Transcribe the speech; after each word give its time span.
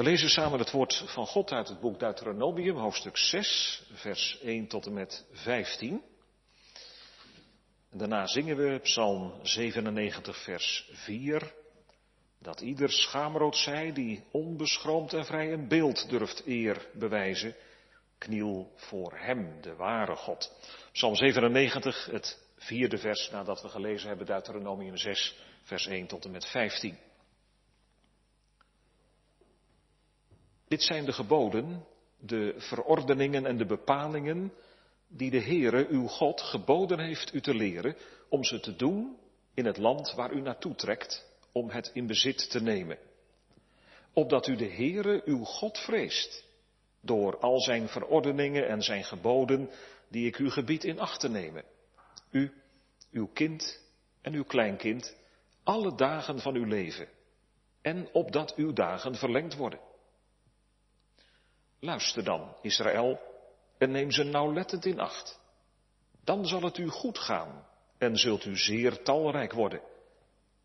We 0.00 0.06
lezen 0.06 0.30
samen 0.30 0.58
het 0.58 0.70
woord 0.70 1.04
van 1.06 1.26
God 1.26 1.52
uit 1.52 1.68
het 1.68 1.80
boek 1.80 1.98
Deuteronomium, 1.98 2.76
hoofdstuk 2.76 3.16
6, 3.16 3.82
vers 3.92 4.38
1 4.42 4.66
tot 4.66 4.86
en 4.86 4.92
met 4.92 5.26
15. 5.32 6.02
En 7.90 7.98
daarna 7.98 8.26
zingen 8.26 8.56
we 8.56 8.78
Psalm 8.78 9.32
97, 9.42 10.42
vers 10.42 10.90
4. 10.92 11.54
Dat 12.38 12.60
ieder 12.60 12.90
schaamrood 12.90 13.56
zij 13.56 13.92
die 13.92 14.24
onbeschroomd 14.30 15.12
en 15.12 15.24
vrij 15.24 15.52
een 15.52 15.68
beeld 15.68 16.08
durft 16.08 16.46
eer 16.46 16.88
bewijzen, 16.94 17.54
kniel 18.18 18.72
voor 18.76 19.18
hem, 19.18 19.60
de 19.60 19.74
ware 19.74 20.16
God. 20.16 20.52
Psalm 20.92 21.14
97, 21.14 22.06
het 22.06 22.38
vierde 22.56 22.98
vers 22.98 23.30
nadat 23.30 23.62
we 23.62 23.68
gelezen 23.68 24.08
hebben 24.08 24.26
Deuteronomium 24.26 24.96
6, 24.96 25.36
vers 25.62 25.86
1 25.86 26.06
tot 26.06 26.24
en 26.24 26.30
met 26.30 26.46
15. 26.46 26.98
Dit 30.70 30.82
zijn 30.82 31.04
de 31.04 31.12
geboden, 31.12 31.84
de 32.18 32.54
verordeningen 32.56 33.46
en 33.46 33.56
de 33.56 33.66
bepalingen 33.66 34.52
die 35.08 35.30
de 35.30 35.40
Heere, 35.40 35.86
uw 35.88 36.06
God, 36.06 36.40
geboden 36.40 36.98
heeft 37.00 37.34
u 37.34 37.40
te 37.40 37.54
leren 37.54 37.96
om 38.28 38.44
ze 38.44 38.60
te 38.60 38.76
doen 38.76 39.16
in 39.54 39.64
het 39.64 39.76
land 39.76 40.12
waar 40.14 40.32
u 40.32 40.40
naartoe 40.40 40.74
trekt 40.74 41.26
om 41.52 41.70
het 41.70 41.90
in 41.94 42.06
bezit 42.06 42.50
te 42.50 42.62
nemen. 42.62 42.98
Opdat 44.12 44.46
u 44.46 44.56
de 44.56 44.68
Heere, 44.68 45.22
uw 45.24 45.44
God, 45.44 45.78
vreest 45.78 46.44
door 47.00 47.38
al 47.38 47.60
zijn 47.60 47.88
verordeningen 47.88 48.68
en 48.68 48.82
zijn 48.82 49.04
geboden 49.04 49.70
die 50.08 50.26
ik 50.26 50.38
u 50.38 50.50
gebied 50.50 50.84
in 50.84 50.98
acht 50.98 51.20
te 51.20 51.28
nemen. 51.28 51.64
U, 52.30 52.52
uw 53.12 53.26
kind 53.26 53.82
en 54.20 54.32
uw 54.32 54.44
kleinkind, 54.44 55.16
alle 55.62 55.94
dagen 55.94 56.40
van 56.40 56.54
uw 56.54 56.64
leven. 56.64 57.08
En 57.82 58.08
opdat 58.12 58.54
uw 58.54 58.72
dagen 58.72 59.14
verlengd 59.14 59.56
worden. 59.56 59.88
Luister 61.80 62.24
dan, 62.24 62.56
Israël, 62.62 63.20
en 63.78 63.90
neem 63.90 64.10
ze 64.10 64.24
nauwlettend 64.24 64.84
in 64.84 65.00
acht. 65.00 65.40
Dan 66.24 66.46
zal 66.46 66.62
het 66.62 66.78
u 66.78 66.88
goed 66.88 67.18
gaan 67.18 67.66
en 67.98 68.16
zult 68.16 68.44
u 68.44 68.56
zeer 68.56 69.02
talrijk 69.02 69.52
worden, 69.52 69.80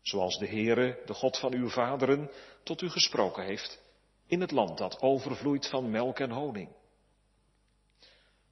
zoals 0.02 0.38
de 0.38 0.46
Heere, 0.46 1.02
de 1.04 1.14
God 1.14 1.38
van 1.38 1.52
uw 1.52 1.68
vaderen, 1.68 2.30
tot 2.62 2.82
u 2.82 2.90
gesproken 2.90 3.44
heeft, 3.44 3.82
in 4.26 4.40
het 4.40 4.50
land 4.50 4.78
dat 4.78 5.00
overvloeit 5.00 5.68
van 5.68 5.90
melk 5.90 6.18
en 6.18 6.30
honing. 6.30 6.68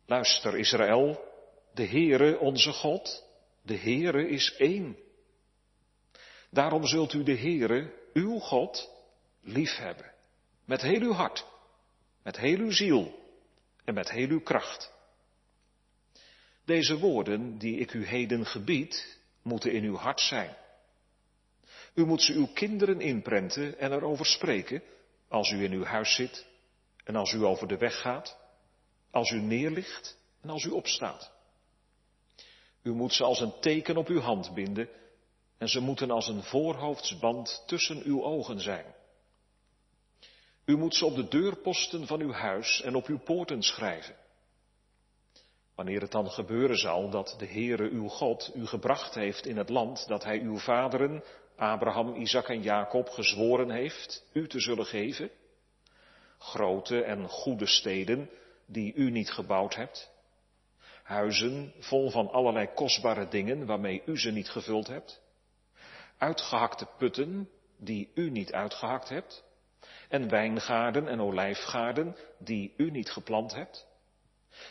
Luister, 0.06 0.56
Israël, 0.58 1.24
de 1.72 1.86
Heere, 1.86 2.38
onze 2.38 2.72
God, 2.72 3.24
de 3.62 3.76
Heere 3.76 4.28
is 4.28 4.56
één. 4.56 4.96
Daarom 6.50 6.86
zult 6.86 7.12
u 7.12 7.22
de 7.22 7.36
Heere, 7.36 7.92
uw 8.12 8.38
God, 8.38 8.90
liefhebben, 9.40 10.12
met 10.64 10.82
heel 10.82 11.00
uw 11.00 11.12
hart 11.12 11.52
met 12.24 12.36
heel 12.36 12.58
uw 12.58 12.70
ziel 12.70 13.18
en 13.84 13.94
met 13.94 14.10
heel 14.10 14.28
uw 14.28 14.40
kracht. 14.40 14.92
Deze 16.64 16.98
woorden 16.98 17.58
die 17.58 17.78
ik 17.78 17.92
u 17.92 18.06
heden 18.06 18.46
gebied, 18.46 19.18
moeten 19.42 19.72
in 19.72 19.84
uw 19.84 19.96
hart 19.96 20.20
zijn. 20.20 20.56
U 21.94 22.04
moet 22.04 22.22
ze 22.22 22.32
uw 22.32 22.46
kinderen 22.46 23.00
inprenten 23.00 23.78
en 23.78 23.92
erover 23.92 24.26
spreken 24.26 24.82
als 25.28 25.50
u 25.50 25.64
in 25.64 25.72
uw 25.72 25.84
huis 25.84 26.14
zit 26.14 26.46
en 27.04 27.16
als 27.16 27.32
u 27.32 27.44
over 27.44 27.68
de 27.68 27.76
weg 27.76 28.00
gaat, 28.00 28.38
als 29.10 29.30
u 29.30 29.40
neerligt 29.40 30.18
en 30.40 30.50
als 30.50 30.64
u 30.64 30.70
opstaat. 30.70 31.32
U 32.82 32.92
moet 32.92 33.12
ze 33.12 33.24
als 33.24 33.40
een 33.40 33.60
teken 33.60 33.96
op 33.96 34.08
uw 34.08 34.20
hand 34.20 34.54
binden 34.54 34.88
en 35.58 35.68
ze 35.68 35.80
moeten 35.80 36.10
als 36.10 36.28
een 36.28 36.42
voorhoofdsband 36.42 37.62
tussen 37.66 38.02
uw 38.02 38.24
ogen 38.24 38.60
zijn. 38.60 38.94
U 40.64 40.76
moet 40.76 40.94
ze 40.94 41.04
op 41.04 41.14
de 41.14 41.28
deurposten 41.28 42.06
van 42.06 42.20
uw 42.20 42.32
huis 42.32 42.82
en 42.82 42.94
op 42.94 43.06
uw 43.06 43.18
poorten 43.18 43.62
schrijven. 43.62 44.14
Wanneer 45.74 46.00
het 46.00 46.10
dan 46.10 46.30
gebeuren 46.30 46.76
zal 46.76 47.10
dat 47.10 47.34
de 47.38 47.46
Heere 47.46 47.90
uw 47.90 48.08
God 48.08 48.50
u 48.54 48.66
gebracht 48.66 49.14
heeft 49.14 49.46
in 49.46 49.56
het 49.56 49.68
land 49.68 50.08
dat 50.08 50.24
hij 50.24 50.40
uw 50.40 50.58
vaderen, 50.58 51.24
Abraham, 51.56 52.14
Isaac 52.14 52.48
en 52.48 52.62
Jacob, 52.62 53.08
gezworen 53.08 53.70
heeft 53.70 54.26
u 54.32 54.48
te 54.48 54.60
zullen 54.60 54.86
geven, 54.86 55.30
grote 56.38 57.02
en 57.02 57.28
goede 57.28 57.66
steden 57.66 58.30
die 58.66 58.94
u 58.94 59.10
niet 59.10 59.30
gebouwd 59.30 59.74
hebt, 59.74 60.10
huizen 61.02 61.72
vol 61.78 62.10
van 62.10 62.30
allerlei 62.30 62.68
kostbare 62.74 63.28
dingen 63.28 63.66
waarmee 63.66 64.02
u 64.06 64.18
ze 64.18 64.30
niet 64.30 64.48
gevuld 64.48 64.86
hebt, 64.86 65.22
uitgehakte 66.18 66.86
putten 66.98 67.48
die 67.76 68.10
u 68.14 68.30
niet 68.30 68.52
uitgehakt 68.52 69.08
hebt, 69.08 69.44
en 70.08 70.28
wijngaarden 70.28 71.08
en 71.08 71.20
olijfgaarden 71.20 72.16
die 72.38 72.74
u 72.76 72.90
niet 72.90 73.10
geplant 73.10 73.54
hebt, 73.54 73.86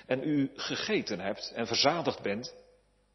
en 0.05 0.23
u 0.23 0.51
gegeten 0.55 1.19
hebt 1.19 1.51
en 1.55 1.67
verzadigd 1.67 2.21
bent, 2.21 2.55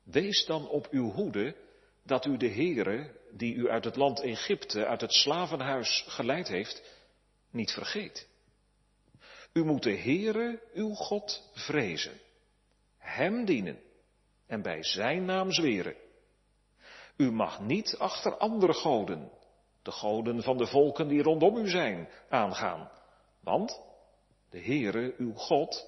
wees 0.04 0.46
dan 0.46 0.68
op 0.68 0.88
uw 0.90 1.10
hoede 1.10 1.56
dat 2.02 2.24
u 2.24 2.36
de 2.36 2.48
Heere, 2.48 3.10
die 3.30 3.54
u 3.54 3.68
uit 3.68 3.84
het 3.84 3.96
land 3.96 4.20
Egypte, 4.20 4.86
uit 4.86 5.00
het 5.00 5.12
slavenhuis 5.12 6.04
geleid 6.08 6.48
heeft, 6.48 6.82
niet 7.50 7.70
vergeet. 7.70 8.28
U 9.52 9.64
moet 9.64 9.82
de 9.82 9.96
Heere, 9.96 10.62
uw 10.74 10.94
God, 10.94 11.50
vrezen, 11.52 12.20
Hem 12.98 13.44
dienen 13.44 13.78
en 14.46 14.62
bij 14.62 14.82
Zijn 14.82 15.24
naam 15.24 15.52
zweren. 15.52 15.94
U 17.16 17.30
mag 17.30 17.60
niet 17.60 17.96
achter 17.98 18.36
andere 18.36 18.72
goden, 18.72 19.30
de 19.88 19.94
goden 19.94 20.42
van 20.42 20.56
de 20.56 20.66
volken 20.66 21.08
die 21.08 21.22
rondom 21.22 21.56
u 21.56 21.68
zijn, 21.68 22.08
aangaan. 22.28 22.90
Want 23.40 23.80
de 24.50 24.60
Heere, 24.60 25.14
uw 25.18 25.32
God, 25.32 25.86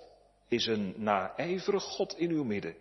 is 0.49 0.67
een 0.67 0.95
naijverig 0.97 1.83
God 1.83 2.19
in 2.19 2.31
uw 2.31 2.45
midden. 2.45 2.77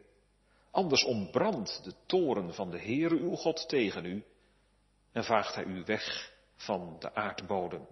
Anders 0.72 1.04
ontbrandt 1.04 1.84
de 1.84 1.94
toren 2.06 2.54
van 2.54 2.72
de 2.72 2.80
Heere, 2.80 3.16
uw 3.16 3.36
God, 3.36 3.70
tegen 3.70 4.06
u 4.06 4.24
en 5.12 5.24
vaagt 5.24 5.56
hij 5.56 5.64
u 5.64 5.84
weg 5.86 6.34
van 6.56 6.96
de 7.00 7.16
aardbodem. 7.16 7.88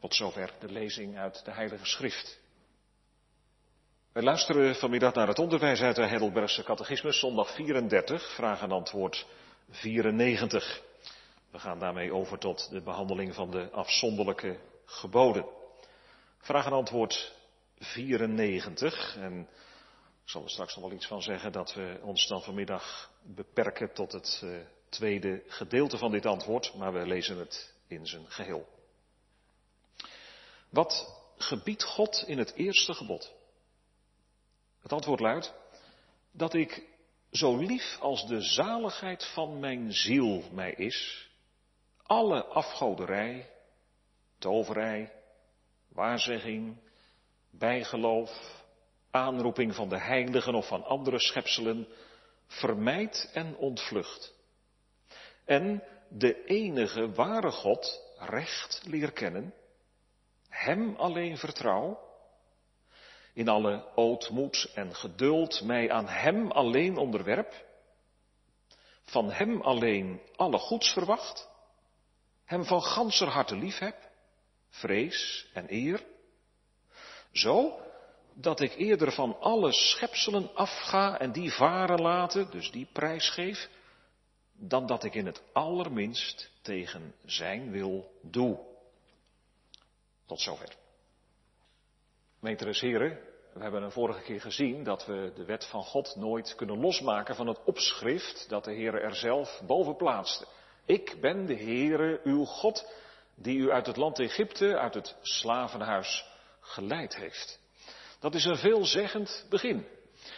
Tot 0.00 0.14
zover 0.14 0.54
de 0.60 0.72
lezing 0.72 1.18
uit 1.18 1.44
de 1.44 1.52
Heilige 1.52 1.86
Schrift. 1.86 2.40
Wij 4.12 4.22
luisteren 4.22 4.74
vanmiddag 4.74 5.14
naar 5.14 5.28
het 5.28 5.38
onderwijs 5.38 5.80
uit 5.80 5.96
de 5.96 6.06
Heidelbergse 6.06 6.62
Catechismus, 6.62 7.18
zondag 7.18 7.54
34, 7.54 8.34
vraag 8.34 8.62
en 8.62 8.70
antwoord 8.70 9.26
94. 9.70 10.86
We 11.50 11.58
gaan 11.58 11.78
daarmee 11.78 12.12
over 12.12 12.38
tot 12.38 12.70
de 12.70 12.80
behandeling 12.80 13.34
van 13.34 13.50
de 13.50 13.70
afzonderlijke 13.70 14.58
geboden. 14.84 15.46
Vraag 16.38 16.66
en 16.66 16.72
antwoord 16.72 17.34
94. 17.78 19.16
En 19.16 19.40
ik 20.22 20.30
zal 20.30 20.42
er 20.42 20.50
straks 20.50 20.74
nog 20.74 20.84
wel 20.84 20.94
iets 20.94 21.06
van 21.06 21.22
zeggen 21.22 21.52
dat 21.52 21.74
we 21.74 22.00
ons 22.02 22.26
dan 22.26 22.42
vanmiddag 22.42 23.10
beperken 23.22 23.92
tot 23.92 24.12
het 24.12 24.40
uh, 24.44 24.58
tweede 24.88 25.42
gedeelte 25.46 25.98
van 25.98 26.10
dit 26.10 26.26
antwoord, 26.26 26.74
maar 26.74 26.92
we 26.92 27.06
lezen 27.06 27.38
het 27.38 27.74
in 27.86 28.06
zijn 28.06 28.30
geheel. 28.30 28.68
Wat 30.68 31.14
gebiedt 31.36 31.84
God 31.84 32.24
in 32.26 32.38
het 32.38 32.54
eerste 32.54 32.94
gebod? 32.94 33.32
Het 34.80 34.92
antwoord 34.92 35.20
luidt 35.20 35.54
dat 36.32 36.54
ik 36.54 36.86
zo 37.30 37.56
lief 37.56 37.98
als 38.00 38.26
de 38.26 38.40
zaligheid 38.40 39.24
van 39.24 39.60
mijn 39.60 39.92
ziel 39.92 40.42
mij 40.52 40.72
is, 40.72 41.27
alle 42.08 42.44
afgoderij, 42.44 43.50
toverij, 44.38 45.12
waarzegging, 45.88 46.76
bijgeloof, 47.50 48.64
aanroeping 49.10 49.74
van 49.74 49.88
de 49.88 49.98
heiligen 49.98 50.54
of 50.54 50.66
van 50.66 50.84
andere 50.84 51.18
schepselen, 51.18 51.88
vermijd 52.46 53.30
en 53.32 53.56
ontvlucht. 53.56 54.34
En 55.44 55.82
de 56.08 56.44
enige 56.44 57.12
ware 57.12 57.50
God 57.50 58.14
recht 58.18 58.82
leer 58.84 59.12
kennen, 59.12 59.54
Hem 60.48 60.96
alleen 60.96 61.36
vertrouw, 61.36 62.06
in 63.34 63.48
alle 63.48 63.84
ootmoed 63.94 64.70
en 64.74 64.94
geduld 64.94 65.62
mij 65.62 65.90
aan 65.90 66.08
Hem 66.08 66.50
alleen 66.50 66.96
onderwerp, 66.96 67.66
van 69.04 69.30
Hem 69.30 69.60
alleen 69.60 70.20
alle 70.36 70.58
goeds 70.58 70.92
verwacht, 70.92 71.47
hem 72.48 72.64
van 72.64 72.82
ganser 72.82 73.28
harte 73.28 73.56
lief 73.56 73.78
heb, 73.78 73.96
vrees 74.70 75.48
en 75.52 75.66
eer, 75.68 76.04
zo 77.32 77.80
dat 78.34 78.60
ik 78.60 78.74
eerder 78.74 79.12
van 79.12 79.40
alle 79.40 79.72
schepselen 79.72 80.54
afga 80.54 81.18
en 81.18 81.32
die 81.32 81.52
varen 81.52 82.00
laten, 82.00 82.50
dus 82.50 82.70
die 82.70 82.88
prijs 82.92 83.30
geef, 83.30 83.68
dan 84.52 84.86
dat 84.86 85.04
ik 85.04 85.14
in 85.14 85.26
het 85.26 85.42
allerminst 85.52 86.50
tegen 86.62 87.14
zijn 87.24 87.70
wil 87.70 88.10
doe. 88.22 88.58
Tot 90.26 90.40
zover. 90.40 90.76
Meesteres 92.40 92.80
heren, 92.80 93.18
we 93.54 93.62
hebben 93.62 93.82
een 93.82 93.92
vorige 93.92 94.22
keer 94.22 94.40
gezien 94.40 94.84
dat 94.84 95.06
we 95.06 95.32
de 95.34 95.44
wet 95.44 95.66
van 95.66 95.82
God 95.82 96.16
nooit 96.16 96.54
kunnen 96.54 96.80
losmaken 96.80 97.34
van 97.34 97.46
het 97.46 97.64
opschrift 97.64 98.48
dat 98.48 98.64
de 98.64 98.72
Heer 98.72 99.02
er 99.02 99.14
zelf 99.14 99.62
boven 99.66 99.96
plaatste. 99.96 100.46
Ik 100.88 101.20
ben 101.20 101.46
de 101.46 101.56
Heere, 101.56 102.20
uw 102.24 102.44
God, 102.44 102.92
die 103.34 103.58
u 103.58 103.70
uit 103.70 103.86
het 103.86 103.96
land 103.96 104.18
Egypte, 104.18 104.78
uit 104.78 104.94
het 104.94 105.16
slavenhuis 105.22 106.26
geleid 106.60 107.16
heeft. 107.16 107.60
Dat 108.20 108.34
is 108.34 108.44
een 108.44 108.56
veelzeggend 108.56 109.46
begin. 109.48 109.86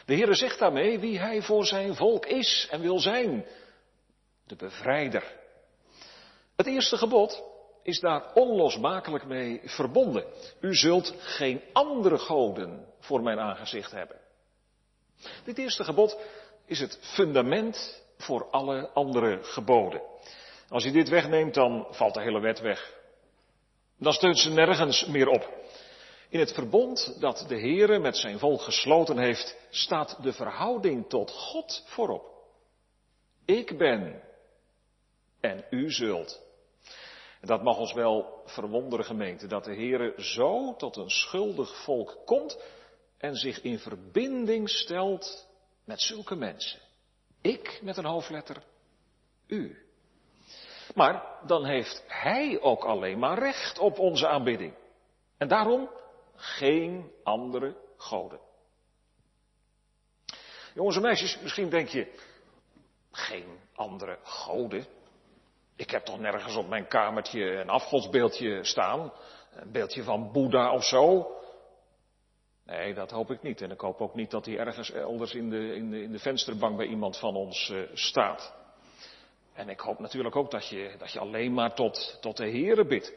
De 0.06 0.14
Heere 0.14 0.34
zegt 0.34 0.58
daarmee 0.58 0.98
wie 0.98 1.18
hij 1.18 1.42
voor 1.42 1.66
zijn 1.66 1.94
volk 1.94 2.26
is 2.26 2.68
en 2.70 2.80
wil 2.80 2.98
zijn. 2.98 3.46
De 4.46 4.56
bevrijder. 4.56 5.36
Het 6.56 6.66
eerste 6.66 6.96
gebod 6.96 7.42
is 7.82 8.00
daar 8.00 8.32
onlosmakelijk 8.34 9.24
mee 9.24 9.60
verbonden. 9.64 10.24
U 10.60 10.74
zult 10.74 11.14
geen 11.18 11.62
andere 11.72 12.18
goden 12.18 12.86
voor 12.98 13.22
mijn 13.22 13.38
aangezicht 13.38 13.90
hebben. 13.90 14.20
Dit 15.44 15.58
eerste 15.58 15.84
gebod 15.84 16.18
is 16.66 16.80
het 16.80 16.98
fundament 17.00 18.02
voor 18.20 18.50
alle 18.50 18.90
andere 18.94 19.38
geboden. 19.42 20.02
Als 20.68 20.84
je 20.84 20.90
dit 20.90 21.08
wegneemt, 21.08 21.54
dan 21.54 21.86
valt 21.90 22.14
de 22.14 22.22
hele 22.22 22.40
wet 22.40 22.60
weg. 22.60 22.94
Dan 23.98 24.12
steunt 24.12 24.38
ze 24.38 24.50
nergens 24.50 25.06
meer 25.06 25.28
op. 25.28 25.58
In 26.28 26.40
het 26.40 26.52
verbond 26.52 27.20
dat 27.20 27.44
de 27.48 27.58
Heere 27.58 27.98
met 27.98 28.16
zijn 28.16 28.38
volk 28.38 28.60
gesloten 28.60 29.18
heeft, 29.18 29.56
staat 29.70 30.22
de 30.22 30.32
verhouding 30.32 31.08
tot 31.08 31.30
God 31.30 31.82
voorop. 31.86 32.30
Ik 33.44 33.78
ben 33.78 34.22
en 35.40 35.64
u 35.70 35.90
zult. 35.90 36.40
Dat 37.40 37.62
mag 37.62 37.78
ons 37.78 37.92
wel 37.92 38.42
verwonderen, 38.44 39.04
gemeente, 39.04 39.46
dat 39.46 39.64
de 39.64 39.74
Heere 39.74 40.14
zo 40.16 40.76
tot 40.76 40.96
een 40.96 41.10
schuldig 41.10 41.82
volk 41.82 42.18
komt 42.24 42.58
en 43.18 43.34
zich 43.34 43.60
in 43.60 43.78
verbinding 43.78 44.70
stelt 44.70 45.48
met 45.84 46.00
zulke 46.00 46.34
mensen. 46.34 46.80
Ik 47.40 47.80
met 47.82 47.96
een 47.96 48.04
hoofdletter, 48.04 48.62
u. 49.46 49.86
Maar 50.94 51.24
dan 51.46 51.64
heeft 51.64 52.04
Hij 52.06 52.60
ook 52.60 52.84
alleen 52.84 53.18
maar 53.18 53.38
recht 53.38 53.78
op 53.78 53.98
onze 53.98 54.28
aanbidding. 54.28 54.74
En 55.38 55.48
daarom 55.48 55.90
geen 56.36 57.12
andere 57.22 57.76
goden. 57.96 58.40
Jongens 60.74 60.96
en 60.96 61.02
meisjes, 61.02 61.38
misschien 61.42 61.70
denk 61.70 61.88
je, 61.88 62.12
geen 63.10 63.58
andere 63.74 64.18
goden. 64.22 64.86
Ik 65.76 65.90
heb 65.90 66.04
toch 66.04 66.18
nergens 66.18 66.56
op 66.56 66.68
mijn 66.68 66.88
kamertje 66.88 67.42
een 67.42 67.68
afgodsbeeldje 67.68 68.64
staan, 68.64 69.12
een 69.52 69.72
beeldje 69.72 70.02
van 70.02 70.32
Boeddha 70.32 70.72
of 70.72 70.84
zo. 70.84 71.34
Nee, 72.70 72.94
dat 72.94 73.10
hoop 73.10 73.30
ik 73.30 73.42
niet. 73.42 73.60
En 73.60 73.70
ik 73.70 73.80
hoop 73.80 74.00
ook 74.00 74.14
niet 74.14 74.30
dat 74.30 74.46
hij 74.46 74.58
ergens 74.58 74.92
elders 74.92 75.34
in 75.34 75.50
de, 75.50 75.74
in 75.74 75.90
de, 75.90 76.02
in 76.02 76.12
de 76.12 76.18
vensterbank 76.18 76.76
bij 76.76 76.86
iemand 76.86 77.16
van 77.16 77.36
ons 77.36 77.68
uh, 77.68 77.88
staat. 77.92 78.54
En 79.52 79.68
ik 79.68 79.80
hoop 79.80 79.98
natuurlijk 79.98 80.36
ook 80.36 80.50
dat 80.50 80.68
je, 80.68 80.94
dat 80.98 81.12
je 81.12 81.18
alleen 81.18 81.54
maar 81.54 81.74
tot, 81.74 82.18
tot 82.20 82.36
de 82.36 82.50
Heere 82.50 82.86
bidt. 82.86 83.12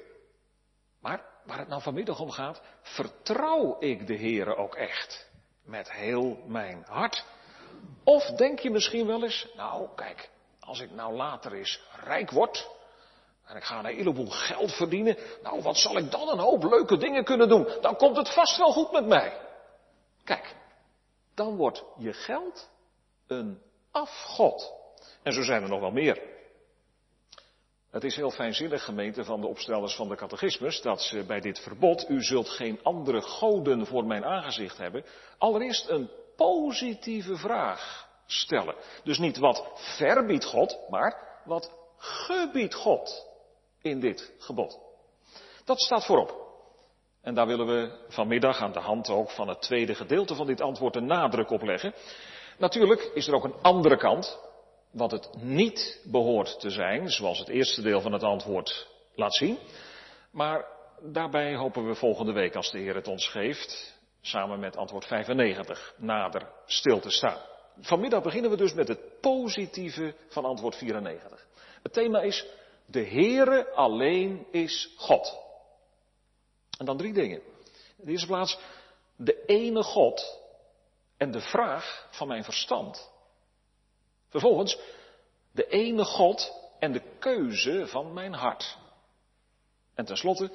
Maar 1.02 1.26
waar 1.46 1.58
het 1.58 1.68
nou 1.68 1.82
vanmiddag 1.82 2.20
om 2.20 2.30
gaat, 2.32 2.62
vertrouw 2.82 3.80
ik 3.80 4.08
de 4.08 4.18
Heere 4.18 4.56
ook 4.56 4.76
echt. 4.76 5.30
Met 5.66 5.92
heel 5.92 6.40
mijn 6.48 6.84
hart. 6.88 7.26
Of 8.04 8.24
denk 8.24 8.60
je 8.60 8.70
misschien 8.70 9.08
wel 9.08 9.24
eens, 9.24 9.48
nou 9.56 9.88
kijk, 9.96 10.30
als 10.60 10.80
ik 10.80 10.92
nou 10.92 11.14
later 11.14 11.54
eens 11.54 11.82
rijk 12.04 12.32
word. 12.32 12.70
En 13.46 13.56
ik 13.56 13.64
ga 13.64 13.80
een 13.80 13.96
heleboel 13.96 14.30
geld 14.30 14.72
verdienen. 14.72 15.18
Nou, 15.44 15.62
wat 15.62 15.78
zal 15.78 15.98
ik 15.98 16.12
dan 16.12 16.30
een 16.30 16.40
hoop 16.40 16.64
leuke 16.64 16.98
dingen 16.98 17.24
kunnen 17.24 17.50
doen? 17.50 17.68
Dan 17.82 17.96
komt 17.96 18.18
het 18.18 18.34
vast 18.34 18.58
wel 18.58 18.72
goed 18.72 18.92
met 18.92 19.06
mij. 19.06 19.43
Kijk, 20.24 20.56
dan 21.34 21.56
wordt 21.56 21.84
je 21.98 22.14
geld 22.14 22.70
een 23.28 23.62
afgod. 23.92 24.74
En 25.24 25.34
zo 25.34 25.42
zijn 25.42 25.64
er 25.64 25.70
nog 25.70 25.80
wel 25.80 25.92
meer. 25.92 26.32
Het 27.90 28.04
is 28.04 28.16
heel 28.16 28.32
fijnzinnig, 28.32 28.84
gemeente 28.84 29.24
van 29.24 29.42
de 29.42 29.48
opstellers 29.48 29.96
van 29.96 30.08
de 30.08 30.16
catechismus, 30.16 30.82
dat 30.82 31.02
ze 31.02 31.26
bij 31.26 31.40
dit 31.40 31.60
verbod, 31.60 32.10
u 32.10 32.24
zult 32.24 32.50
geen 32.50 32.84
andere 32.84 33.22
goden 33.22 33.86
voor 33.86 34.06
mijn 34.06 34.26
aangezicht 34.26 34.78
hebben, 34.78 35.06
allereerst 35.38 35.90
een 35.90 36.10
positieve 36.36 37.38
vraag 37.38 38.10
stellen. 38.26 38.76
Dus 39.04 39.18
niet 39.18 39.38
wat 39.38 39.72
verbiedt 39.98 40.46
God, 40.46 40.80
maar 40.90 41.42
wat 41.46 41.72
gebiedt 41.98 42.74
God 42.74 43.28
in 43.82 44.00
dit 44.00 44.34
gebod. 44.38 44.80
Dat 45.66 45.82
staat 45.82 46.06
voorop. 46.06 46.53
En 47.24 47.34
daar 47.34 47.48
willen 47.48 47.68
we 47.68 47.92
vanmiddag 48.08 48.62
aan 48.62 48.72
de 48.72 48.80
hand 48.80 49.10
ook 49.10 49.30
van 49.32 49.48
het 49.48 49.62
tweede 49.62 49.96
gedeelte 49.96 50.36
van 50.36 50.48
dit 50.48 50.62
antwoord 50.62 50.96
een 50.96 51.06
nadruk 51.06 51.50
op 51.50 51.62
leggen. 51.62 51.94
Natuurlijk 52.58 53.12
is 53.14 53.28
er 53.28 53.34
ook 53.34 53.44
een 53.44 53.62
andere 53.62 53.98
kant, 53.98 54.40
wat 54.92 55.12
het 55.12 55.30
niet 55.36 56.02
behoort 56.04 56.60
te 56.60 56.70
zijn, 56.70 57.10
zoals 57.10 57.40
het 57.40 57.48
eerste 57.48 57.82
deel 57.82 58.02
van 58.02 58.12
het 58.12 58.24
antwoord 58.24 58.88
laat 59.16 59.36
zien. 59.36 59.58
Maar 60.32 60.66
daarbij 61.02 61.56
hopen 61.56 61.88
we 61.88 61.96
volgende 61.96 62.32
week, 62.32 62.56
als 62.56 62.72
de 62.72 62.80
Heer 62.80 62.96
het 62.96 63.08
ons 63.08 63.30
geeft, 63.30 64.00
samen 64.22 64.60
met 64.60 64.78
antwoord 64.78 65.06
95, 65.06 65.94
nader 65.98 66.48
stil 66.66 67.00
te 67.00 67.10
staan. 67.10 67.40
Vanmiddag 67.80 68.24
beginnen 68.24 68.52
we 68.52 68.58
dus 68.58 68.74
met 68.74 68.88
het 68.88 69.20
positieve 69.22 70.16
van 70.28 70.46
antwoord 70.46 70.76
94. 70.76 71.46
Het 71.84 71.94
thema 71.94 72.22
is, 72.22 72.46
de 72.86 73.06
Heere 73.06 73.72
alleen 73.72 74.48
is 74.52 74.94
God. 74.98 75.43
En 76.84 76.90
dan 76.90 76.98
drie 76.98 77.14
dingen. 77.14 77.42
In 77.98 78.06
de 78.06 78.12
eerste 78.12 78.28
plaats, 78.28 78.60
de 79.16 79.46
ene 79.46 79.84
God 79.84 80.40
en 81.18 81.32
de 81.32 81.42
vraag 81.42 82.08
van 82.12 82.28
mijn 82.28 82.44
verstand. 82.44 83.12
Vervolgens, 84.30 84.80
de 85.52 85.68
ene 85.68 86.06
God 86.06 86.54
en 86.80 86.92
de 86.92 87.02
keuze 87.20 87.88
van 87.88 88.14
mijn 88.14 88.34
hart. 88.34 88.78
En 89.94 90.06
tenslotte, 90.06 90.52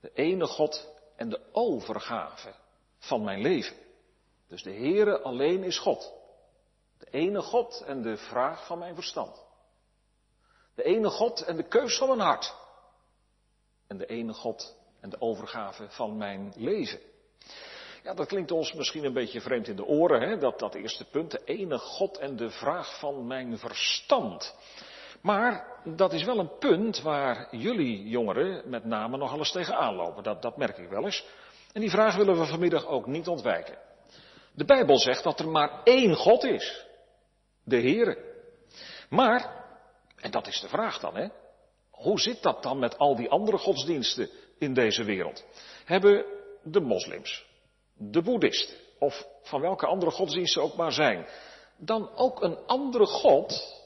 de 0.00 0.10
ene 0.14 0.46
God 0.46 0.88
en 1.16 1.28
de 1.28 1.40
overgave 1.52 2.54
van 2.98 3.24
mijn 3.24 3.40
leven. 3.40 3.76
Dus 4.48 4.62
de 4.62 4.72
Heere 4.72 5.20
alleen 5.20 5.62
is 5.62 5.78
God. 5.78 6.12
De 6.98 7.06
ene 7.10 7.42
God 7.42 7.82
en 7.86 8.02
de 8.02 8.16
vraag 8.16 8.66
van 8.66 8.78
mijn 8.78 8.94
verstand. 8.94 9.42
De 10.74 10.82
ene 10.82 11.10
God 11.10 11.42
en 11.42 11.56
de 11.56 11.68
keus 11.68 11.98
van 11.98 12.08
mijn 12.08 12.20
hart. 12.20 12.54
En 13.86 13.98
de 13.98 14.06
ene 14.06 14.32
God 14.32 14.82
en 15.04 15.10
de 15.10 15.20
overgave 15.20 15.86
van 15.88 16.16
mijn 16.16 16.52
leven. 16.56 16.98
Ja, 18.02 18.14
dat 18.14 18.26
klinkt 18.26 18.50
ons 18.50 18.72
misschien 18.72 19.04
een 19.04 19.12
beetje 19.12 19.40
vreemd 19.40 19.68
in 19.68 19.76
de 19.76 19.84
oren, 19.84 20.20
hè? 20.20 20.38
Dat, 20.38 20.58
dat 20.58 20.74
eerste 20.74 21.04
punt, 21.04 21.30
de 21.30 21.40
ene 21.44 21.78
God 21.78 22.18
en 22.18 22.36
de 22.36 22.50
vraag 22.50 22.98
van 22.98 23.26
mijn 23.26 23.58
verstand. 23.58 24.54
Maar 25.22 25.80
dat 25.84 26.12
is 26.12 26.24
wel 26.24 26.38
een 26.38 26.58
punt 26.58 27.00
waar 27.00 27.56
jullie 27.56 28.08
jongeren 28.08 28.70
met 28.70 28.84
name 28.84 29.16
nogal 29.16 29.38
eens 29.38 29.52
tegenaan 29.52 29.94
lopen. 29.94 30.22
Dat, 30.22 30.42
dat 30.42 30.56
merk 30.56 30.78
ik 30.78 30.88
wel 30.88 31.04
eens. 31.04 31.24
En 31.72 31.80
die 31.80 31.90
vraag 31.90 32.16
willen 32.16 32.38
we 32.38 32.44
vanmiddag 32.44 32.86
ook 32.86 33.06
niet 33.06 33.28
ontwijken. 33.28 33.78
De 34.52 34.64
Bijbel 34.64 34.98
zegt 34.98 35.22
dat 35.22 35.40
er 35.40 35.48
maar 35.48 35.82
één 35.82 36.14
God 36.14 36.44
is. 36.44 36.86
De 37.64 37.80
Heere. 37.80 38.18
Maar, 39.08 39.64
en 40.16 40.30
dat 40.30 40.46
is 40.46 40.60
de 40.60 40.68
vraag 40.68 40.98
dan, 40.98 41.16
hè. 41.16 41.28
Hoe 41.90 42.20
zit 42.20 42.42
dat 42.42 42.62
dan 42.62 42.78
met 42.78 42.98
al 42.98 43.16
die 43.16 43.30
andere 43.30 43.58
godsdiensten 43.58 44.30
in 44.58 44.74
deze 44.74 45.04
wereld? 45.04 45.44
Hebben 45.84 46.24
de 46.62 46.80
moslims, 46.80 47.46
de 47.94 48.22
boeddhisten, 48.22 48.76
of 48.98 49.26
van 49.42 49.60
welke 49.60 49.86
andere 49.86 50.10
godsdiensten 50.10 50.62
ook 50.62 50.76
maar 50.76 50.92
zijn, 50.92 51.26
dan 51.76 52.10
ook 52.16 52.42
een 52.42 52.58
andere 52.66 53.06
God 53.06 53.82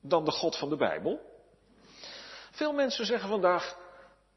dan 0.00 0.24
de 0.24 0.30
God 0.30 0.56
van 0.56 0.68
de 0.68 0.76
Bijbel? 0.76 1.20
Veel 2.50 2.72
mensen 2.72 3.06
zeggen 3.06 3.28
vandaag, 3.28 3.78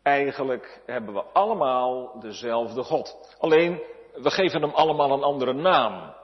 eigenlijk 0.04 0.82
hebben 0.86 1.14
we 1.14 1.22
allemaal 1.22 2.20
dezelfde 2.20 2.84
God. 2.84 3.36
Alleen, 3.40 3.82
we 4.14 4.32
geven 4.32 4.62
hem 4.62 4.72
allemaal 4.72 5.12
een 5.12 5.24
andere 5.24 5.54
naam. 5.54 6.16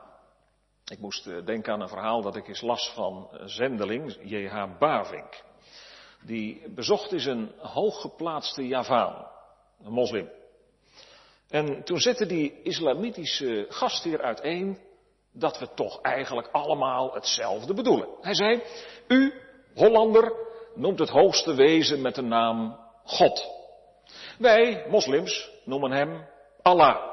Ik 0.86 1.00
moest 1.00 1.28
eh, 1.28 1.46
denken 1.46 1.74
aan 1.74 1.82
een 1.82 1.88
verhaal 1.88 2.22
dat 2.22 2.36
ik 2.36 2.48
eens 2.48 2.62
las 2.62 2.92
van 2.96 3.30
zendeling 3.46 4.18
J.H. 4.22 4.78
Bavink. 4.80 5.44
Die 6.26 6.62
bezocht 6.76 7.12
is 7.12 7.26
een 7.26 7.52
hooggeplaatste 7.58 8.68
Javaan, 8.68 9.28
een 9.84 9.92
moslim. 9.92 10.30
En 11.50 11.84
toen 11.84 12.00
zette 12.00 12.26
die 12.26 12.62
islamitische 12.62 13.66
gastheer 13.70 14.22
uiteen 14.22 14.80
dat 15.32 15.60
we 15.60 15.74
toch 15.76 16.02
eigenlijk 16.02 16.48
allemaal 16.52 17.14
hetzelfde 17.14 17.74
bedoelen. 17.74 18.08
Hij 18.22 18.34
zei, 18.34 18.62
u, 19.08 19.34
Hollander, 19.76 20.34
noemt 20.76 21.00
het 21.00 21.10
hoogste 21.10 21.54
wezen 21.54 22.02
met 22.02 22.16
de 22.16 22.22
naam 22.22 22.80
God. 23.04 23.48
Wij, 24.38 24.86
moslims, 24.90 25.52
noemen 25.66 25.92
hem 25.92 26.28
Allah. 26.62 27.12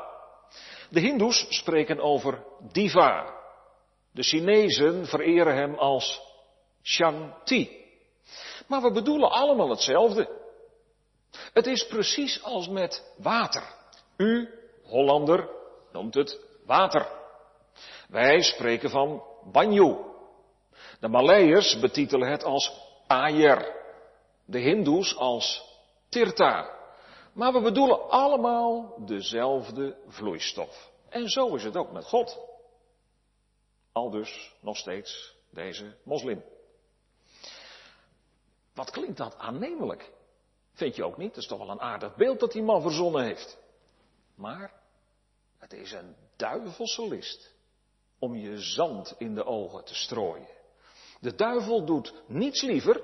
De 0.91 1.01
hindoes 1.01 1.47
spreken 1.49 2.01
over 2.01 2.45
Diva. 2.73 3.39
De 4.13 4.23
Chinezen 4.23 5.07
vereren 5.07 5.57
hem 5.57 5.75
als 5.75 6.21
Shanti. 6.83 7.80
Maar 8.71 8.83
we 8.83 8.93
bedoelen 8.93 9.31
allemaal 9.31 9.69
hetzelfde. 9.69 10.29
Het 11.53 11.67
is 11.67 11.87
precies 11.87 12.43
als 12.43 12.69
met 12.69 13.15
water. 13.17 13.75
U, 14.17 14.49
Hollander, 14.85 15.49
noemt 15.93 16.15
het 16.15 16.41
water. 16.67 17.09
Wij 18.09 18.43
spreken 18.43 18.91
van 18.91 19.23
banjo. 19.53 20.15
De 21.01 21.09
Maleiers 21.09 21.79
betitelen 21.81 22.31
het 22.31 22.45
als 22.45 22.73
ayer. 23.07 23.75
De 24.45 24.59
Hindoes 24.59 25.17
als 25.17 25.65
tirta. 26.09 26.79
Maar 27.33 27.53
we 27.53 27.61
bedoelen 27.61 28.11
allemaal 28.11 28.95
dezelfde 29.07 29.97
vloeistof. 30.09 30.91
En 31.09 31.29
zo 31.29 31.55
is 31.55 31.65
het 31.65 31.77
ook 31.77 31.93
met 31.93 32.05
God. 32.05 32.39
Al 33.93 34.11
dus 34.11 34.55
nog 34.61 34.77
steeds 34.77 35.37
deze 35.51 35.97
moslim. 36.05 36.45
Wat 38.81 38.91
klinkt 38.91 39.17
dat 39.17 39.39
aannemelijk? 39.39 40.11
Vind 40.73 40.97
je 40.97 41.05
ook 41.05 41.17
niet? 41.17 41.29
Dat 41.29 41.43
is 41.43 41.47
toch 41.49 41.59
wel 41.59 41.71
een 41.71 41.81
aardig 41.81 42.17
beeld 42.17 42.41
dat 42.41 42.53
die 42.53 42.63
man 42.63 42.83
verzonnen 42.83 43.25
heeft. 43.25 43.59
Maar 44.35 44.73
het 45.59 45.73
is 45.73 45.93
een 45.93 46.17
duivelse 46.37 47.09
list 47.09 47.55
om 48.19 48.37
je 48.37 48.59
zand 48.59 49.15
in 49.19 49.35
de 49.35 49.45
ogen 49.45 49.85
te 49.85 49.95
strooien. 49.95 50.49
De 51.21 51.35
duivel 51.35 51.85
doet 51.85 52.15
niets 52.27 52.63
liever 52.63 53.03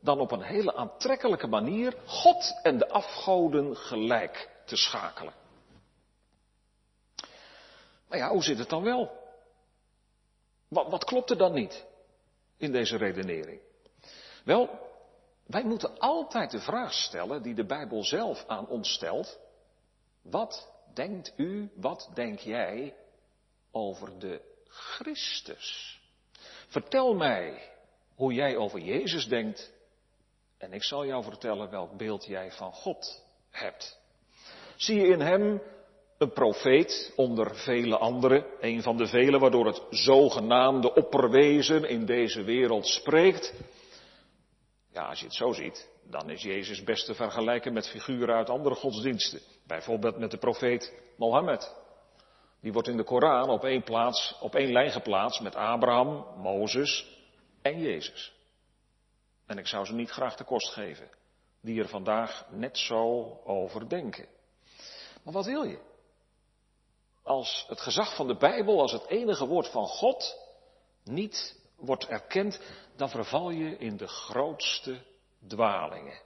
dan 0.00 0.20
op 0.20 0.30
een 0.30 0.42
hele 0.42 0.74
aantrekkelijke 0.74 1.46
manier 1.46 1.96
God 2.06 2.60
en 2.62 2.78
de 2.78 2.88
afgoden 2.88 3.76
gelijk 3.76 4.50
te 4.66 4.76
schakelen. 4.76 5.34
Maar 8.08 8.18
ja, 8.18 8.28
hoe 8.28 8.42
zit 8.42 8.58
het 8.58 8.68
dan 8.68 8.82
wel? 8.82 9.10
Wat, 10.68 10.90
wat 10.90 11.04
klopt 11.04 11.30
er 11.30 11.38
dan 11.38 11.52
niet 11.52 11.86
in 12.56 12.72
deze 12.72 12.96
redenering? 12.96 13.60
Wel, 14.44 14.92
wij 15.46 15.64
moeten 15.64 15.98
altijd 15.98 16.50
de 16.50 16.60
vraag 16.60 16.92
stellen 16.92 17.42
die 17.42 17.54
de 17.54 17.66
Bijbel 17.66 18.04
zelf 18.04 18.44
aan 18.46 18.68
ons 18.68 18.92
stelt. 18.92 19.38
Wat 20.22 20.72
denkt 20.94 21.32
u, 21.36 21.70
wat 21.74 22.10
denk 22.14 22.38
jij 22.38 22.94
over 23.72 24.18
de 24.18 24.40
Christus? 24.66 26.00
Vertel 26.68 27.14
mij 27.14 27.70
hoe 28.14 28.32
jij 28.32 28.56
over 28.56 28.80
Jezus 28.80 29.28
denkt 29.28 29.72
en 30.58 30.72
ik 30.72 30.82
zal 30.82 31.06
jou 31.06 31.24
vertellen 31.24 31.70
welk 31.70 31.96
beeld 31.96 32.24
jij 32.24 32.52
van 32.52 32.72
God 32.72 33.24
hebt. 33.50 33.98
Zie 34.76 35.00
je 35.00 35.06
in 35.06 35.20
hem 35.20 35.62
een 36.18 36.32
profeet 36.32 37.12
onder 37.16 37.56
vele 37.56 37.96
anderen, 37.98 38.46
een 38.60 38.82
van 38.82 38.96
de 38.96 39.06
vele 39.06 39.38
waardoor 39.38 39.66
het 39.66 39.82
zogenaamde 39.90 40.94
opperwezen 40.94 41.88
in 41.88 42.06
deze 42.06 42.42
wereld 42.42 42.86
spreekt? 42.86 43.52
Ja, 44.94 45.08
als 45.08 45.18
je 45.18 45.24
het 45.24 45.34
zo 45.34 45.52
ziet, 45.52 45.88
dan 46.10 46.30
is 46.30 46.42
Jezus 46.42 46.84
best 46.84 47.06
te 47.06 47.14
vergelijken 47.14 47.72
met 47.72 47.88
figuren 47.88 48.34
uit 48.34 48.50
andere 48.50 48.74
godsdiensten. 48.74 49.40
Bijvoorbeeld 49.66 50.18
met 50.18 50.30
de 50.30 50.38
profeet 50.38 50.92
Mohammed. 51.16 51.74
Die 52.60 52.72
wordt 52.72 52.88
in 52.88 52.96
de 52.96 53.04
Koran 53.04 53.48
op 53.48 53.64
één, 53.64 53.82
plaats, 53.82 54.36
op 54.40 54.54
één 54.54 54.72
lijn 54.72 54.90
geplaatst 54.90 55.40
met 55.40 55.54
Abraham, 55.54 56.26
Mozes 56.36 57.06
en 57.62 57.80
Jezus. 57.80 58.32
En 59.46 59.58
ik 59.58 59.66
zou 59.66 59.84
ze 59.84 59.94
niet 59.94 60.10
graag 60.10 60.36
de 60.36 60.44
kost 60.44 60.72
geven, 60.72 61.08
die 61.60 61.80
er 61.80 61.88
vandaag 61.88 62.46
net 62.50 62.78
zo 62.78 63.32
over 63.44 63.88
denken. 63.88 64.28
Maar 65.22 65.32
wat 65.32 65.46
wil 65.46 65.62
je? 65.62 65.80
Als 67.22 67.64
het 67.68 67.80
gezag 67.80 68.16
van 68.16 68.26
de 68.26 68.36
Bijbel, 68.36 68.80
als 68.80 68.92
het 68.92 69.06
enige 69.06 69.46
woord 69.46 69.68
van 69.68 69.86
God 69.86 70.36
niet 71.04 71.63
wordt 71.84 72.06
erkend, 72.06 72.60
dan 72.96 73.08
verval 73.08 73.50
je 73.50 73.76
in 73.76 73.96
de 73.96 74.08
grootste 74.08 75.02
dwalingen. 75.48 76.20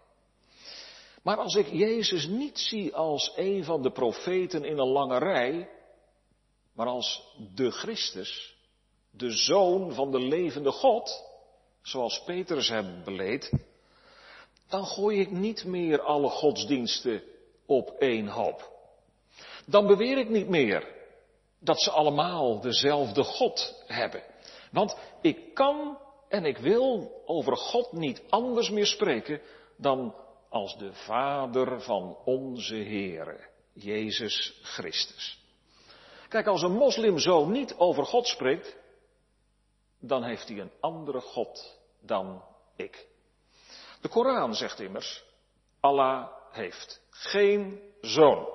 Maar 1.22 1.36
als 1.36 1.54
ik 1.54 1.66
Jezus 1.66 2.26
niet 2.26 2.58
zie 2.58 2.94
als 2.94 3.32
een 3.36 3.64
van 3.64 3.82
de 3.82 3.90
profeten 3.90 4.64
in 4.64 4.78
een 4.78 4.88
lange 4.88 5.18
rij, 5.18 5.68
maar 6.72 6.86
als 6.86 7.36
de 7.54 7.70
Christus, 7.70 8.56
de 9.10 9.30
zoon 9.30 9.94
van 9.94 10.10
de 10.10 10.20
levende 10.20 10.70
God, 10.70 11.24
zoals 11.82 12.22
Petrus 12.24 12.68
hem 12.68 13.04
beleed, 13.04 13.52
dan 14.68 14.86
gooi 14.86 15.20
ik 15.20 15.30
niet 15.30 15.64
meer 15.64 16.00
alle 16.00 16.28
godsdiensten 16.28 17.22
op 17.66 17.90
één 17.90 18.26
hoop. 18.26 18.72
Dan 19.66 19.86
beweer 19.86 20.18
ik 20.18 20.28
niet 20.28 20.48
meer 20.48 20.96
dat 21.58 21.80
ze 21.82 21.90
allemaal 21.90 22.60
dezelfde 22.60 23.24
God 23.24 23.82
hebben. 23.86 24.22
Want 24.72 24.98
ik 25.20 25.54
kan 25.54 25.98
en 26.28 26.44
ik 26.44 26.58
wil 26.58 27.22
over 27.26 27.56
God 27.56 27.92
niet 27.92 28.22
anders 28.28 28.70
meer 28.70 28.86
spreken 28.86 29.40
dan 29.76 30.14
als 30.48 30.76
de 30.78 30.92
Vader 30.92 31.80
van 31.80 32.16
onze 32.24 32.74
Heere, 32.74 33.48
Jezus 33.72 34.60
Christus. 34.62 35.46
Kijk, 36.28 36.46
als 36.46 36.62
een 36.62 36.72
moslim 36.72 37.18
zo 37.18 37.46
niet 37.46 37.74
over 37.76 38.04
God 38.04 38.26
spreekt, 38.26 38.76
dan 40.00 40.22
heeft 40.22 40.48
hij 40.48 40.58
een 40.58 40.72
andere 40.80 41.20
God 41.20 41.78
dan 42.00 42.42
ik. 42.76 43.06
De 44.00 44.08
Koran 44.08 44.54
zegt 44.54 44.80
immers, 44.80 45.24
Allah 45.80 46.28
heeft 46.50 47.02
geen 47.10 47.80
zoon. 48.00 48.48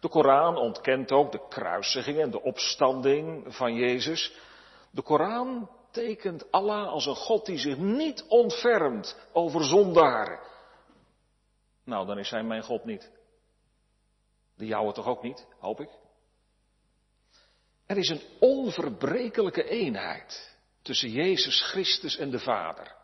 De 0.00 0.08
Koran 0.08 0.56
ontkent 0.56 1.12
ook 1.12 1.32
de 1.32 1.48
kruisiging 1.48 2.18
en 2.18 2.30
de 2.30 2.42
opstanding 2.42 3.54
van 3.54 3.74
Jezus. 3.74 4.32
De 4.90 5.02
Koran 5.02 5.70
tekent 5.90 6.50
Allah 6.50 6.88
als 6.88 7.06
een 7.06 7.16
God 7.16 7.46
die 7.46 7.58
zich 7.58 7.76
niet 7.76 8.24
ontfermt 8.28 9.16
over 9.32 9.64
zondaren. 9.64 10.40
Nou, 11.84 12.06
dan 12.06 12.18
is 12.18 12.30
hij 12.30 12.42
mijn 12.42 12.62
God 12.62 12.84
niet. 12.84 13.10
De 14.56 14.66
jouwe 14.66 14.92
toch 14.92 15.06
ook 15.06 15.22
niet, 15.22 15.46
hoop 15.58 15.80
ik. 15.80 15.90
Er 17.86 17.96
is 17.96 18.08
een 18.08 18.22
onverbrekelijke 18.40 19.64
eenheid 19.64 20.56
tussen 20.82 21.10
Jezus 21.10 21.62
Christus 21.62 22.16
en 22.16 22.30
de 22.30 22.38
Vader. 22.38 22.96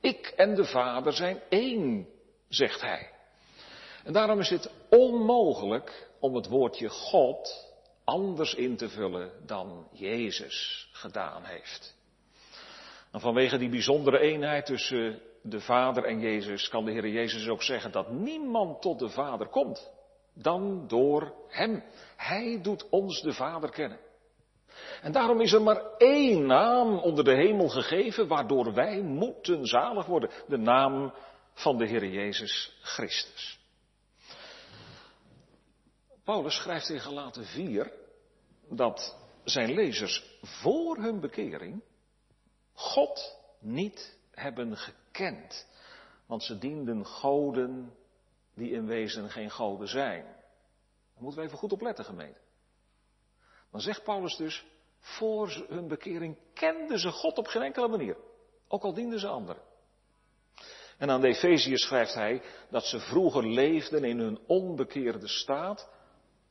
Ik 0.00 0.26
en 0.26 0.54
de 0.54 0.64
Vader 0.64 1.12
zijn 1.12 1.40
één, 1.48 2.08
zegt 2.48 2.80
hij. 2.80 3.10
En 4.04 4.12
daarom 4.12 4.38
is 4.38 4.50
het 4.50 4.70
onmogelijk 4.90 6.10
om 6.20 6.34
het 6.34 6.46
woordje 6.46 6.88
God 6.88 7.67
anders 8.08 8.54
in 8.54 8.76
te 8.76 8.88
vullen 8.88 9.30
dan 9.46 9.88
Jezus 9.92 10.88
gedaan 10.92 11.44
heeft. 11.44 11.96
Vanwege 13.12 13.58
die 13.58 13.68
bijzondere 13.68 14.18
eenheid 14.18 14.66
tussen 14.66 15.20
de 15.42 15.60
Vader 15.60 16.04
en 16.04 16.20
Jezus 16.20 16.68
kan 16.68 16.84
de 16.84 16.90
Heer 16.90 17.08
Jezus 17.08 17.48
ook 17.48 17.62
zeggen 17.62 17.92
dat 17.92 18.10
niemand 18.10 18.82
tot 18.82 18.98
de 18.98 19.08
Vader 19.08 19.48
komt 19.48 19.90
dan 20.34 20.84
door 20.86 21.34
Hem. 21.48 21.84
Hij 22.16 22.58
doet 22.62 22.88
ons 22.88 23.22
de 23.22 23.32
Vader 23.32 23.70
kennen. 23.70 23.98
En 25.02 25.12
daarom 25.12 25.40
is 25.40 25.52
er 25.52 25.62
maar 25.62 25.82
één 25.96 26.46
naam 26.46 26.98
onder 26.98 27.24
de 27.24 27.34
hemel 27.34 27.68
gegeven 27.68 28.26
waardoor 28.26 28.74
wij 28.74 29.00
moeten 29.00 29.66
zalig 29.66 30.06
worden. 30.06 30.30
De 30.46 30.58
naam 30.58 31.12
van 31.54 31.78
de 31.78 31.86
Heer 31.86 32.06
Jezus 32.06 32.78
Christus. 32.82 33.57
Paulus 36.28 36.54
schrijft 36.54 36.88
in 36.88 37.00
Galaten 37.00 37.44
4 37.44 37.92
dat 38.68 39.16
zijn 39.44 39.72
lezers 39.72 40.38
voor 40.42 40.96
hun 40.96 41.20
bekering 41.20 41.82
God 42.72 43.36
niet 43.60 44.18
hebben 44.30 44.76
gekend. 44.76 45.66
Want 46.26 46.42
ze 46.42 46.58
dienden 46.58 47.06
goden 47.06 47.94
die 48.54 48.70
in 48.70 48.86
wezen 48.86 49.30
geen 49.30 49.50
goden 49.50 49.88
zijn. 49.88 50.22
Daar 50.24 51.22
moeten 51.22 51.40
we 51.40 51.46
even 51.46 51.58
goed 51.58 51.72
op 51.72 51.80
letten, 51.80 52.04
gemeente. 52.04 52.40
Dan 53.70 53.80
zegt 53.80 54.04
Paulus 54.04 54.36
dus, 54.36 54.64
voor 54.98 55.66
hun 55.68 55.88
bekering 55.88 56.36
kenden 56.54 56.98
ze 56.98 57.10
God 57.10 57.38
op 57.38 57.46
geen 57.46 57.62
enkele 57.62 57.88
manier. 57.88 58.16
Ook 58.68 58.82
al 58.82 58.94
dienden 58.94 59.20
ze 59.20 59.28
anderen. 59.28 59.62
En 60.98 61.10
aan 61.10 61.20
de 61.20 61.76
schrijft 61.76 62.14
hij 62.14 62.42
dat 62.70 62.84
ze 62.84 63.00
vroeger 63.00 63.46
leefden 63.46 64.04
in 64.04 64.18
hun 64.18 64.38
onbekeerde 64.46 65.28
staat 65.28 65.96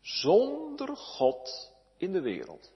zonder 0.01 0.95
God 0.95 1.73
in 1.97 2.11
de 2.11 2.21
wereld. 2.21 2.71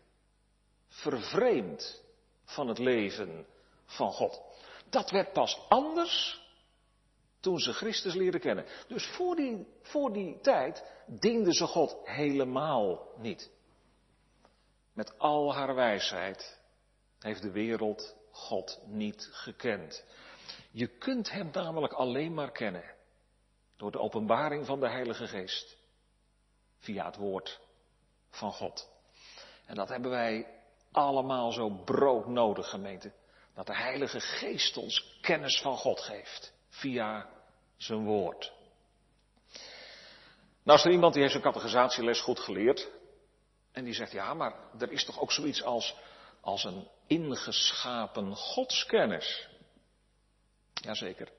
Vervreemd 0.88 2.04
van 2.46 2.68
het 2.68 2.78
leven 2.78 3.48
van 3.86 4.12
God. 4.12 4.42
Dat 4.90 5.10
werd 5.10 5.34
pas 5.34 5.66
anders 5.70 6.42
toen 7.40 7.60
ze 7.60 7.74
Christus 7.74 8.14
leren 8.14 8.40
kennen. 8.40 8.66
Dus 8.88 9.06
voor 9.06 9.36
die, 9.36 9.68
voor 9.82 10.14
die 10.14 10.40
tijd 10.42 10.84
dienden 11.06 11.54
ze 11.54 11.66
God 11.66 11.98
helemaal 12.04 13.08
niet. 13.18 13.52
Met 14.94 15.20
al 15.20 15.54
haar 15.54 15.76
wijsheid 15.76 16.60
heeft 17.20 17.42
de 17.42 17.52
wereld 17.52 18.16
God 18.32 18.80
niet 18.86 19.30
gekend. 19.32 20.06
Je 20.72 20.88
kunt 20.88 21.32
Hem 21.32 21.50
namelijk 21.52 21.94
alleen 21.94 22.34
maar 22.34 22.52
kennen 22.52 22.96
door 23.78 23.92
de 23.92 24.00
openbaring 24.00 24.66
van 24.66 24.80
de 24.80 24.90
Heilige 24.90 25.28
Geest. 25.28 25.78
Via 26.82 27.06
het 27.06 27.16
woord 27.16 27.60
van 28.30 28.52
God. 28.52 28.90
En 29.66 29.76
dat 29.76 29.90
hebben 29.90 30.12
wij 30.12 30.48
allemaal 30.92 31.52
zo 31.52 31.70
broodnodig, 31.70 32.70
gemeente. 32.70 33.12
Dat 33.54 33.68
de 33.68 33.76
Heilige 33.76 34.20
Geest 34.20 34.78
ons 34.78 35.20
kennis 35.22 35.62
van 35.62 35.78
God 35.78 36.00
geeft. 36.00 36.54
Via 36.70 37.30
zijn 37.78 38.06
woord. 38.06 38.54
Nou 40.64 40.78
is 40.78 40.86
er 40.86 40.92
iemand 40.92 41.14
die 41.14 41.22
heeft 41.22 41.34
zijn 41.34 41.54
catechisatie 41.54 42.14
goed 42.14 42.40
geleerd. 42.40 42.90
En 43.72 43.84
die 43.84 43.94
zegt, 43.94 44.12
ja, 44.12 44.34
maar 44.34 44.56
er 44.80 44.92
is 44.92 45.06
toch 45.06 45.20
ook 45.20 45.32
zoiets 45.32 45.64
als, 45.64 45.96
als 46.42 46.64
een 46.64 46.88
ingeschapen 47.08 48.36
godskennis. 48.36 49.50
Jazeker. 50.74 51.30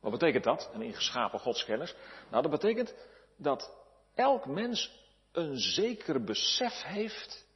Wat 0.00 0.10
betekent 0.10 0.44
dat, 0.44 0.70
een 0.72 0.82
ingeschapen 0.82 1.40
godskennis? 1.40 1.94
Nou, 2.30 2.42
dat 2.42 2.50
betekent 2.50 2.94
dat 3.36 3.74
elk 4.16 4.46
mens 4.46 4.90
een 5.32 5.58
zeker 5.58 6.24
besef 6.24 6.82
heeft 6.82 7.46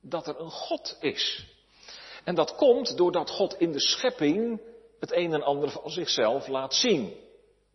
dat 0.00 0.26
er 0.26 0.40
een 0.40 0.50
God 0.50 0.96
is. 1.00 1.46
En 2.24 2.34
dat 2.34 2.54
komt 2.54 2.96
doordat 2.96 3.30
God 3.30 3.54
in 3.58 3.72
de 3.72 3.80
schepping 3.80 4.60
het 5.00 5.12
een 5.12 5.32
en 5.32 5.42
ander 5.42 5.70
van 5.70 5.90
zichzelf 5.90 6.46
laat 6.46 6.74
zien. 6.74 7.16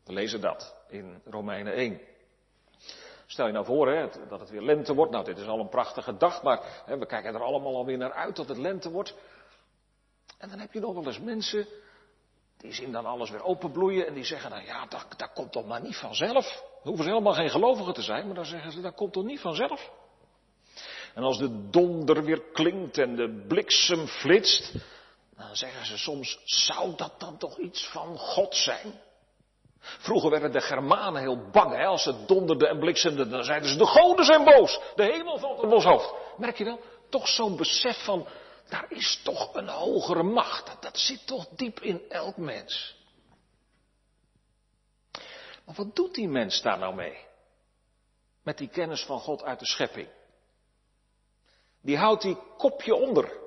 We 0.05 0.13
lezen 0.13 0.41
dat 0.41 0.75
in 0.89 1.21
Romeinen 1.25 1.74
1. 1.74 2.01
Stel 3.25 3.45
je 3.45 3.53
nou 3.53 3.65
voor 3.65 3.91
hè, 3.91 4.09
dat 4.29 4.39
het 4.39 4.50
weer 4.50 4.62
lente 4.62 4.93
wordt. 4.93 5.12
Nou, 5.12 5.25
dit 5.25 5.38
is 5.38 5.48
al 5.48 5.59
een 5.59 5.69
prachtige 5.69 6.17
dag, 6.17 6.43
maar 6.43 6.83
hè, 6.86 6.98
we 6.98 7.05
kijken 7.05 7.33
er 7.33 7.43
allemaal 7.43 7.75
alweer 7.75 7.98
naar 7.98 8.13
uit 8.13 8.36
dat 8.36 8.48
het 8.48 8.57
lente 8.57 8.91
wordt. 8.91 9.15
En 10.38 10.50
dan 10.50 10.59
heb 10.59 10.74
je 10.74 10.79
nog 10.79 10.93
wel 10.93 11.05
eens 11.05 11.19
mensen, 11.19 11.67
die 12.57 12.74
zien 12.74 12.91
dan 12.91 13.05
alles 13.05 13.29
weer 13.29 13.43
openbloeien 13.43 14.07
en 14.07 14.13
die 14.13 14.24
zeggen, 14.24 14.50
nou 14.50 14.65
ja, 14.65 14.86
dat, 14.86 15.05
dat 15.17 15.33
komt 15.33 15.51
toch 15.51 15.65
maar 15.65 15.81
niet 15.81 15.95
vanzelf. 15.95 16.63
Dan 16.83 16.88
hoeven 16.88 17.03
ze 17.03 17.09
helemaal 17.09 17.33
geen 17.33 17.50
gelovigen 17.50 17.93
te 17.93 18.01
zijn, 18.01 18.25
maar 18.25 18.36
dan 18.36 18.45
zeggen 18.45 18.71
ze, 18.71 18.81
dat 18.81 18.95
komt 18.95 19.13
toch 19.13 19.24
niet 19.24 19.39
vanzelf. 19.39 19.91
En 21.13 21.24
als 21.24 21.38
de 21.38 21.69
donder 21.69 22.24
weer 22.24 22.41
klinkt 22.53 22.98
en 22.98 23.15
de 23.15 23.45
bliksem 23.48 24.07
flitst, 24.07 24.74
dan 25.38 25.55
zeggen 25.55 25.86
ze 25.86 25.98
soms, 25.98 26.39
zou 26.43 26.95
dat 26.95 27.13
dan 27.17 27.38
toch 27.38 27.57
iets 27.57 27.88
van 27.88 28.17
God 28.17 28.55
zijn? 28.55 29.01
Vroeger 29.79 30.29
werden 30.29 30.51
de 30.51 30.62
Germanen 30.62 31.21
heel 31.21 31.50
bang, 31.51 31.75
hè? 31.75 31.86
als 31.86 32.05
het 32.05 32.27
donderde 32.27 32.67
en 32.67 32.79
bliksemde, 32.79 33.27
dan 33.27 33.43
zeiden 33.43 33.69
ze, 33.69 33.77
de 33.77 33.86
goden 33.86 34.25
zijn 34.25 34.43
boos, 34.43 34.79
de 34.95 35.03
hemel 35.03 35.38
valt 35.38 35.63
op 35.63 35.71
ons 35.71 35.83
hoofd. 35.83 36.13
Merk 36.38 36.57
je 36.57 36.63
wel, 36.63 36.79
toch 37.09 37.27
zo'n 37.27 37.57
besef 37.57 38.03
van, 38.03 38.27
daar 38.69 38.86
is 38.89 39.21
toch 39.24 39.55
een 39.55 39.67
hogere 39.67 40.24
macht, 40.24 40.67
dat, 40.67 40.81
dat 40.81 40.98
zit 40.98 41.27
toch 41.27 41.48
diep 41.55 41.79
in 41.79 42.01
elk 42.09 42.38
mens. 42.38 42.95
Maar 45.69 45.77
wat 45.77 45.95
doet 45.95 46.15
die 46.15 46.27
mens 46.27 46.61
daar 46.61 46.77
nou 46.77 46.95
mee? 46.95 47.17
Met 48.43 48.57
die 48.57 48.67
kennis 48.67 49.05
van 49.05 49.19
God 49.19 49.43
uit 49.43 49.59
de 49.59 49.65
schepping. 49.65 50.07
Die 51.81 51.97
houdt 51.97 52.21
die 52.21 52.38
kopje 52.57 52.95
onder 52.95 53.38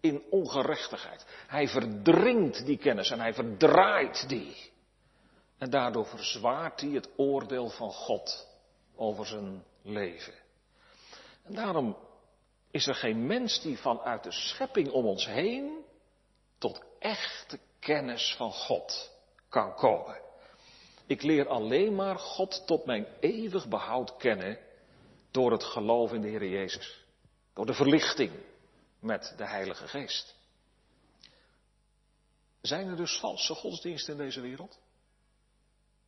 in 0.00 0.22
ongerechtigheid. 0.30 1.26
Hij 1.46 1.68
verdringt 1.68 2.66
die 2.66 2.76
kennis 2.76 3.10
en 3.10 3.20
hij 3.20 3.34
verdraait 3.34 4.28
die. 4.28 4.72
En 5.58 5.70
daardoor 5.70 6.06
verzwaart 6.06 6.80
hij 6.80 6.90
het 6.90 7.08
oordeel 7.16 7.68
van 7.68 7.92
God 7.92 8.48
over 8.96 9.26
zijn 9.26 9.64
leven. 9.82 10.34
En 11.42 11.54
daarom 11.54 11.96
is 12.70 12.86
er 12.86 12.94
geen 12.94 13.26
mens 13.26 13.60
die 13.60 13.78
vanuit 13.78 14.22
de 14.22 14.32
schepping 14.32 14.90
om 14.90 15.06
ons 15.06 15.26
heen 15.26 15.84
tot 16.58 16.82
echte 16.98 17.58
kennis 17.78 18.34
van 18.36 18.52
God 18.52 19.12
kan 19.48 19.74
komen. 19.74 20.23
Ik 21.06 21.22
leer 21.22 21.48
alleen 21.48 21.94
maar 21.94 22.18
God 22.18 22.66
tot 22.66 22.84
mijn 22.84 23.06
eeuwig 23.20 23.68
behoud 23.68 24.16
kennen 24.16 24.58
door 25.30 25.52
het 25.52 25.64
geloof 25.64 26.12
in 26.12 26.20
de 26.20 26.28
Heer 26.28 26.48
Jezus. 26.48 27.04
Door 27.54 27.66
de 27.66 27.74
verlichting 27.74 28.32
met 29.00 29.34
de 29.36 29.46
Heilige 29.46 29.88
Geest. 29.88 30.36
Zijn 32.60 32.88
er 32.88 32.96
dus 32.96 33.18
valse 33.18 33.54
godsdiensten 33.54 34.12
in 34.12 34.18
deze 34.24 34.40
wereld? 34.40 34.78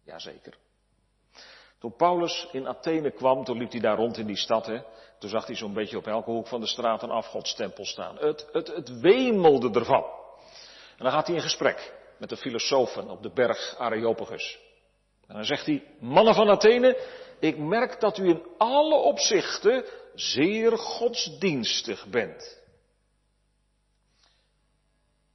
Jazeker. 0.05 0.59
Toen 1.79 1.97
Paulus 1.97 2.49
in 2.53 2.69
Athene 2.69 3.11
kwam, 3.11 3.45
toen 3.45 3.59
liep 3.59 3.71
hij 3.71 3.81
daar 3.81 3.97
rond 3.97 4.17
in 4.17 4.27
die 4.27 4.37
stad, 4.37 4.67
hè, 4.67 4.83
toen 5.19 5.31
zag 5.31 5.47
hij 5.47 5.57
zo'n 5.57 5.73
beetje 5.73 5.97
op 5.97 6.07
elke 6.07 6.31
hoek 6.31 6.47
van 6.47 6.61
de 6.61 6.67
straat 6.67 7.03
een 7.03 7.11
afgodstempel 7.11 7.85
staan. 7.85 8.17
Het, 8.17 8.49
het, 8.53 8.67
het 8.67 9.01
wemelde 9.01 9.79
ervan. 9.79 10.05
En 10.97 11.05
dan 11.05 11.13
gaat 11.13 11.27
hij 11.27 11.37
in 11.37 11.43
gesprek 11.43 11.95
met 12.19 12.29
de 12.29 12.37
filosofen 12.37 13.11
op 13.11 13.23
de 13.23 13.31
berg 13.31 13.77
Areopagus. 13.79 14.59
En 15.29 15.35
dan 15.35 15.45
zegt 15.45 15.67
hij, 15.67 15.85
mannen 16.01 16.35
van 16.35 16.49
Athene, 16.49 16.99
ik 17.39 17.59
merk 17.59 18.01
dat 18.01 18.19
u 18.19 18.29
in 18.29 18.43
alle 18.59 18.95
opzichten 18.95 19.85
zeer 20.15 20.79
godsdienstig 20.79 22.07
bent. 22.07 22.65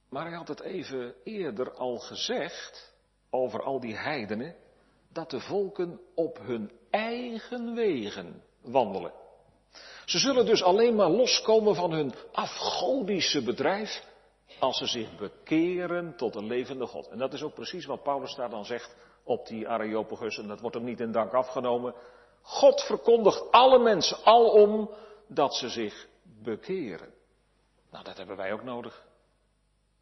Maar 0.08 0.26
hij 0.26 0.36
had 0.36 0.48
het 0.48 0.60
even 0.60 1.14
eerder 1.24 1.72
al 1.72 1.98
gezegd 1.98 2.94
over 3.30 3.62
al 3.62 3.80
die 3.80 3.96
heidenen, 3.96 4.56
dat 5.12 5.30
de 5.30 5.40
volken 5.40 6.00
op 6.14 6.38
hun 6.38 6.70
eigen 6.90 7.74
wegen 7.74 8.42
wandelen. 8.60 9.12
Ze 10.04 10.18
zullen 10.18 10.46
dus 10.46 10.62
alleen 10.62 10.94
maar 10.94 11.10
loskomen 11.10 11.74
van 11.74 11.92
hun 11.92 12.14
afgodische 12.32 13.42
bedrijf 13.42 14.04
als 14.58 14.78
ze 14.78 14.86
zich 14.86 15.16
bekeren 15.16 16.16
tot 16.16 16.32
de 16.32 16.44
levende 16.44 16.86
God. 16.86 17.08
En 17.08 17.18
dat 17.18 17.32
is 17.32 17.42
ook 17.42 17.54
precies 17.54 17.84
wat 17.84 18.02
Paulus 18.02 18.34
daar 18.34 18.50
dan 18.50 18.64
zegt 18.64 18.96
op 19.24 19.46
die 19.46 19.68
Areopagus, 19.68 20.38
en 20.38 20.48
dat 20.48 20.60
wordt 20.60 20.76
hem 20.76 20.84
niet 20.84 21.00
in 21.00 21.12
dank 21.12 21.32
afgenomen. 21.32 21.94
God 22.42 22.82
verkondigt 22.82 23.50
alle 23.50 23.78
mensen 23.78 24.24
alom 24.24 24.90
dat 25.26 25.54
ze 25.54 25.68
zich 25.68 26.08
bekeren. 26.22 27.14
Nou, 27.90 28.04
dat 28.04 28.16
hebben 28.16 28.36
wij 28.36 28.52
ook 28.52 28.62
nodig. 28.62 29.06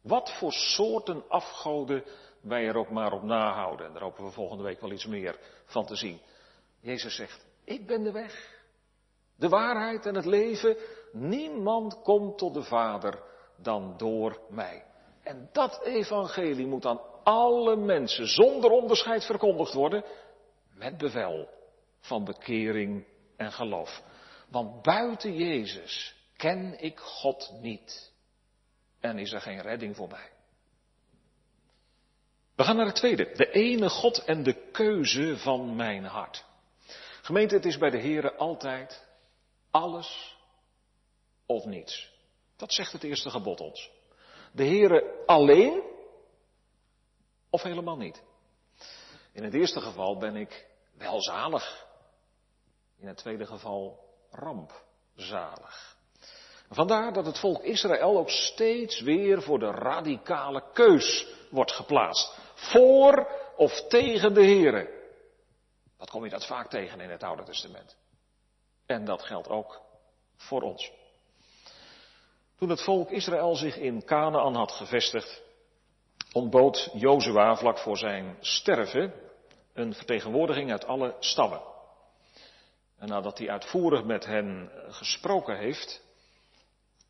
Wat 0.01 0.31
voor 0.37 0.51
soorten 0.51 1.23
afgoden 1.27 2.03
wij 2.41 2.67
er 2.67 2.75
ook 2.75 2.89
maar 2.89 3.13
op 3.13 3.23
nahouden. 3.23 3.85
En 3.85 3.93
daar 3.93 4.01
hopen 4.01 4.23
we 4.23 4.31
volgende 4.31 4.63
week 4.63 4.81
wel 4.81 4.91
iets 4.91 5.05
meer 5.05 5.39
van 5.65 5.85
te 5.85 5.95
zien. 5.95 6.21
Jezus 6.79 7.15
zegt, 7.15 7.45
ik 7.63 7.87
ben 7.87 8.03
de 8.03 8.11
weg, 8.11 8.63
de 9.35 9.49
waarheid 9.49 10.05
en 10.05 10.15
het 10.15 10.25
leven. 10.25 10.77
Niemand 11.11 12.01
komt 12.01 12.37
tot 12.37 12.53
de 12.53 12.63
Vader 12.63 13.23
dan 13.55 13.93
door 13.97 14.39
mij. 14.49 14.85
En 15.23 15.49
dat 15.51 15.81
evangelie 15.83 16.67
moet 16.67 16.85
aan 16.85 16.99
alle 17.23 17.75
mensen 17.75 18.27
zonder 18.27 18.71
onderscheid 18.71 19.25
verkondigd 19.25 19.73
worden 19.73 20.03
met 20.73 20.97
bevel 20.97 21.49
van 21.99 22.23
bekering 22.23 23.05
en 23.37 23.51
geloof. 23.51 24.03
Want 24.49 24.81
buiten 24.81 25.35
Jezus 25.35 26.15
ken 26.37 26.75
ik 26.79 26.99
God 26.99 27.53
niet 27.61 28.11
en 28.99 29.17
is 29.17 29.31
er 29.31 29.41
geen 29.41 29.61
redding 29.61 29.95
voor 29.95 30.07
mij. 30.07 30.29
We 32.55 32.63
gaan 32.63 32.75
naar 32.75 32.85
het 32.85 32.95
tweede. 32.95 33.31
De 33.33 33.51
ene 33.51 33.89
God 33.89 34.23
en 34.23 34.43
de 34.43 34.69
keuze 34.71 35.37
van 35.37 35.75
mijn 35.75 36.03
hart. 36.03 36.45
Gemeente, 37.21 37.55
het 37.55 37.65
is 37.65 37.77
bij 37.77 37.89
de 37.89 37.99
Here 37.99 38.35
altijd 38.35 39.07
alles 39.71 40.37
of 41.45 41.65
niets. 41.65 42.11
Dat 42.57 42.73
zegt 42.73 42.91
het 42.91 43.03
eerste 43.03 43.29
gebod 43.29 43.59
ons. 43.59 43.89
De 44.51 44.65
Here 44.65 45.23
alleen 45.25 45.81
of 47.51 47.61
helemaal 47.61 47.97
niet. 47.97 48.23
In 49.33 49.43
het 49.43 49.53
eerste 49.53 49.81
geval 49.81 50.17
ben 50.17 50.35
ik 50.35 50.67
welzalig. 50.97 51.87
In 52.97 53.07
het 53.07 53.17
tweede 53.17 53.45
geval 53.45 53.99
rampzalig. 54.31 55.97
Vandaar 56.69 57.13
dat 57.13 57.25
het 57.25 57.39
volk 57.39 57.63
Israël 57.63 58.17
ook 58.17 58.29
steeds 58.29 59.01
weer 59.01 59.41
voor 59.41 59.59
de 59.59 59.71
radicale 59.71 60.63
keus 60.73 61.27
wordt 61.49 61.71
geplaatst. 61.71 62.37
Voor 62.53 63.27
of 63.55 63.87
tegen 63.87 64.33
de 64.33 64.45
Here. 64.45 64.99
Dat 65.97 66.09
kom 66.09 66.23
je 66.23 66.29
dat 66.29 66.45
vaak 66.45 66.69
tegen 66.69 66.99
in 66.99 67.09
het 67.09 67.23
Oude 67.23 67.43
Testament. 67.43 67.97
En 68.85 69.05
dat 69.05 69.23
geldt 69.23 69.47
ook 69.47 69.81
voor 70.37 70.61
ons. 70.61 70.91
Toen 72.57 72.69
het 72.69 72.83
volk 72.83 73.09
Israël 73.09 73.55
zich 73.55 73.77
in 73.77 74.05
Canaan 74.05 74.55
had 74.55 74.71
gevestigd, 74.71 75.41
ontbood 76.31 76.89
Jozua 76.93 77.55
vlak 77.55 77.77
voor 77.77 77.97
zijn 77.97 78.37
sterven 78.39 79.13
een 79.73 79.93
vertegenwoordiging 79.93 80.71
uit 80.71 80.85
alle 80.85 81.15
stammen. 81.19 81.61
En 82.97 83.07
nadat 83.07 83.37
hij 83.37 83.49
uitvoerig 83.49 84.03
met 84.03 84.25
hen 84.25 84.71
gesproken 84.87 85.57
heeft, 85.57 86.01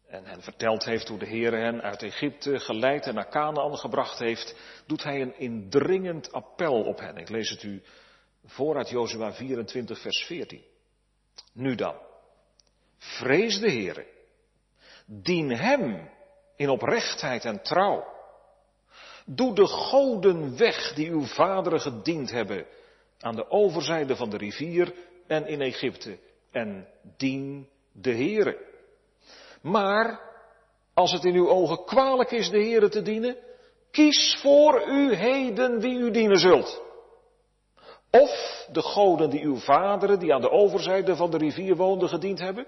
en 0.07 0.25
hen 0.25 0.41
verteld 0.41 0.86
heeft 0.86 1.07
hoe 1.07 1.19
de 1.19 1.25
Heer 1.25 1.51
hen 1.51 1.81
uit 1.81 2.03
Egypte 2.03 2.60
geleid 2.60 3.05
en 3.05 3.13
naar 3.13 3.29
Canaan 3.29 3.77
gebracht 3.77 4.19
heeft, 4.19 4.55
doet 4.86 5.03
hij 5.03 5.21
een 5.21 5.39
indringend 5.39 6.31
appel 6.31 6.84
op 6.84 6.99
hen. 6.99 7.17
Ik 7.17 7.29
lees 7.29 7.49
het 7.49 7.63
u 7.63 7.84
voor 8.45 8.77
uit 8.77 8.89
Jozua 8.89 9.34
24, 9.34 9.99
vers 9.99 10.25
14. 10.25 10.63
Nu 11.53 11.75
dan, 11.75 11.95
vrees 12.97 13.60
de 13.60 13.69
Heer, 13.69 14.05
dien 15.05 15.49
Hem 15.49 16.10
in 16.55 16.69
oprechtheid 16.69 17.45
en 17.45 17.62
trouw. 17.62 18.19
Doe 19.36 19.54
de 19.54 19.67
goden 19.67 20.58
weg 20.58 20.94
die 20.94 21.10
uw 21.10 21.26
vaderen 21.26 21.82
gediend 21.82 22.32
hebben 22.32 22.65
aan 23.20 23.36
de 23.36 23.50
overzijde 23.50 24.15
van 24.15 24.30
de 24.30 24.38
rivier 24.38 24.94
en 25.28 25.48
in 25.48 25.62
Egypte 25.62 26.17
en 26.52 26.88
dien 27.17 27.67
de 27.91 28.12
Heere. 28.12 28.58
Maar 29.62 30.20
als 30.94 31.12
het 31.12 31.24
in 31.24 31.36
uw 31.36 31.50
ogen 31.50 31.86
kwalijk 31.86 32.32
is 32.32 32.50
de 32.50 32.58
Heere 32.58 32.89
te 32.89 33.02
dienen, 33.02 33.38
kies 33.91 34.39
voor 34.41 34.88
u 34.88 35.13
heden 35.13 35.80
wie 35.80 35.98
u 35.98 36.12
dienen 36.12 36.39
zult. 36.39 36.82
Of 38.12 38.65
de 38.72 38.82
goden 38.82 39.30
die 39.30 39.44
uw 39.44 39.58
vaderen, 39.58 40.20
die 40.20 40.34
aan 40.34 40.41
de 40.41 40.52
overzijde 40.52 41.15
van 41.15 41.32
de 41.32 41.38
rivier 41.38 41.76
woonden, 41.76 42.10
gediend 42.10 42.39
hebben. 42.39 42.67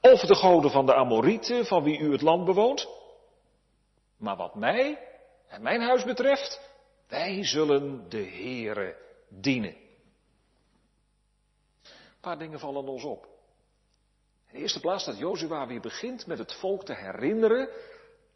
Of 0.00 0.20
de 0.20 0.34
goden 0.34 0.70
van 0.70 0.86
de 0.86 0.94
Amorieten, 0.94 1.66
van 1.66 1.82
wie 1.82 1.98
u 1.98 2.12
het 2.12 2.22
land 2.22 2.44
bewoont. 2.44 2.88
Maar 4.18 4.36
wat 4.36 4.54
mij 4.54 4.98
en 5.54 5.62
mijn 5.62 5.80
huis 5.80 6.04
betreft, 6.04 6.72
Wij 7.08 7.44
zullen 7.44 8.08
de 8.08 8.24
Heere 8.24 8.96
dienen. 9.28 9.76
Een 11.82 12.20
paar 12.20 12.38
dingen 12.38 12.58
vallen 12.58 12.88
ons 12.88 13.04
op. 13.04 13.24
In 14.46 14.52
de 14.52 14.58
eerste 14.58 14.80
plaats 14.80 15.04
dat 15.04 15.18
Jozua 15.18 15.66
weer 15.66 15.80
begint 15.80 16.26
met 16.26 16.38
het 16.38 16.54
volk 16.54 16.84
te 16.84 16.94
herinneren 16.94 17.68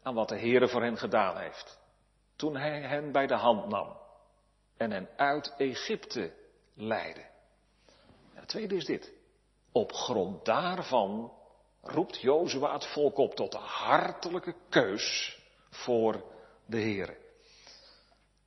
aan 0.03 0.13
wat 0.13 0.29
de 0.29 0.39
Heere 0.39 0.67
voor 0.67 0.81
hen 0.81 0.97
gedaan 0.97 1.37
heeft. 1.37 1.79
Toen 2.35 2.55
hij 2.55 2.81
hen 2.81 3.11
bij 3.11 3.27
de 3.27 3.35
hand 3.35 3.67
nam 3.67 3.97
en 4.77 4.91
hen 4.91 5.09
uit 5.15 5.53
Egypte 5.57 6.33
leidde. 6.73 7.25
En 8.33 8.39
het 8.39 8.47
tweede 8.47 8.75
is 8.75 8.85
dit. 8.85 9.13
Op 9.71 9.91
grond 9.91 10.45
daarvan 10.45 11.33
roept 11.81 12.21
Jozua 12.21 12.73
het 12.73 12.85
volk 12.85 13.17
op 13.17 13.35
tot 13.35 13.53
een 13.53 13.59
hartelijke 13.59 14.55
keus 14.69 15.39
voor 15.69 16.28
de 16.69 16.81
Heere. 16.81 17.17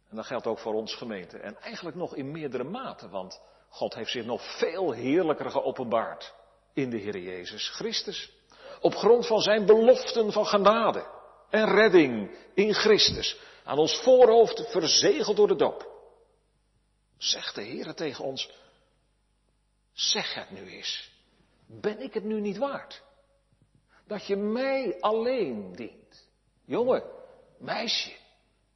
En 0.09 0.17
dat 0.17 0.27
geldt 0.27 0.47
ook 0.47 0.59
voor 0.59 0.75
ons 0.75 0.95
gemeente. 0.95 1.39
En 1.39 1.57
eigenlijk 1.61 1.97
nog 1.97 2.15
in 2.15 2.31
meerdere 2.31 2.65
mate, 2.65 3.09
want 3.09 3.41
God 3.69 3.95
heeft 3.95 4.11
zich 4.11 4.25
nog 4.25 4.59
veel 4.59 4.93
heerlijker 4.93 5.51
geopenbaard 5.51 6.35
in 6.73 6.91
de 6.91 6.97
Heer 6.97 7.19
Jezus 7.19 7.69
Christus. 7.69 8.33
Op 8.81 8.95
grond 8.95 9.27
van 9.27 9.41
zijn 9.41 9.67
beloften 9.67 10.33
van 10.33 10.47
genade 10.47 11.07
en 11.51 11.75
redding 11.75 12.37
in 12.55 12.75
Christus. 12.75 13.41
Aan 13.65 13.79
ons 13.79 14.03
voorhoofd 14.03 14.71
verzegeld 14.71 15.37
door 15.37 15.49
de 15.49 15.57
doop. 15.57 15.91
Zegt 17.19 17.55
de 17.55 17.63
Heer 17.63 17.95
tegen 17.95 18.25
ons, 18.25 18.51
zeg 19.93 20.35
het 20.35 20.51
nu 20.51 20.69
eens. 20.71 21.11
Ben 21.67 22.01
ik 22.01 22.15
het 22.15 22.25
nu 22.25 22.41
niet 22.41 22.57
waard? 22.57 23.03
Dat 24.07 24.27
je 24.27 24.37
mij 24.37 25.01
alleen 25.01 25.77
dient. 25.77 26.29
Jongen, 26.65 27.03
meisje, 27.62 28.12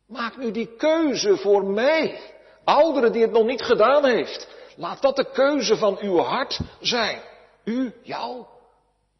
maak 0.06 0.36
nu 0.36 0.50
die 0.50 0.76
keuze 0.76 1.36
voor 1.36 1.64
mij. 1.64 2.34
Ouderen 2.64 3.12
die 3.12 3.22
het 3.22 3.30
nog 3.30 3.46
niet 3.46 3.62
gedaan 3.62 4.04
heeft. 4.04 4.48
Laat 4.76 5.02
dat 5.02 5.16
de 5.16 5.30
keuze 5.30 5.76
van 5.76 5.98
uw 5.98 6.16
hart 6.16 6.60
zijn. 6.80 7.22
U, 7.64 7.94
jou, 8.02 8.46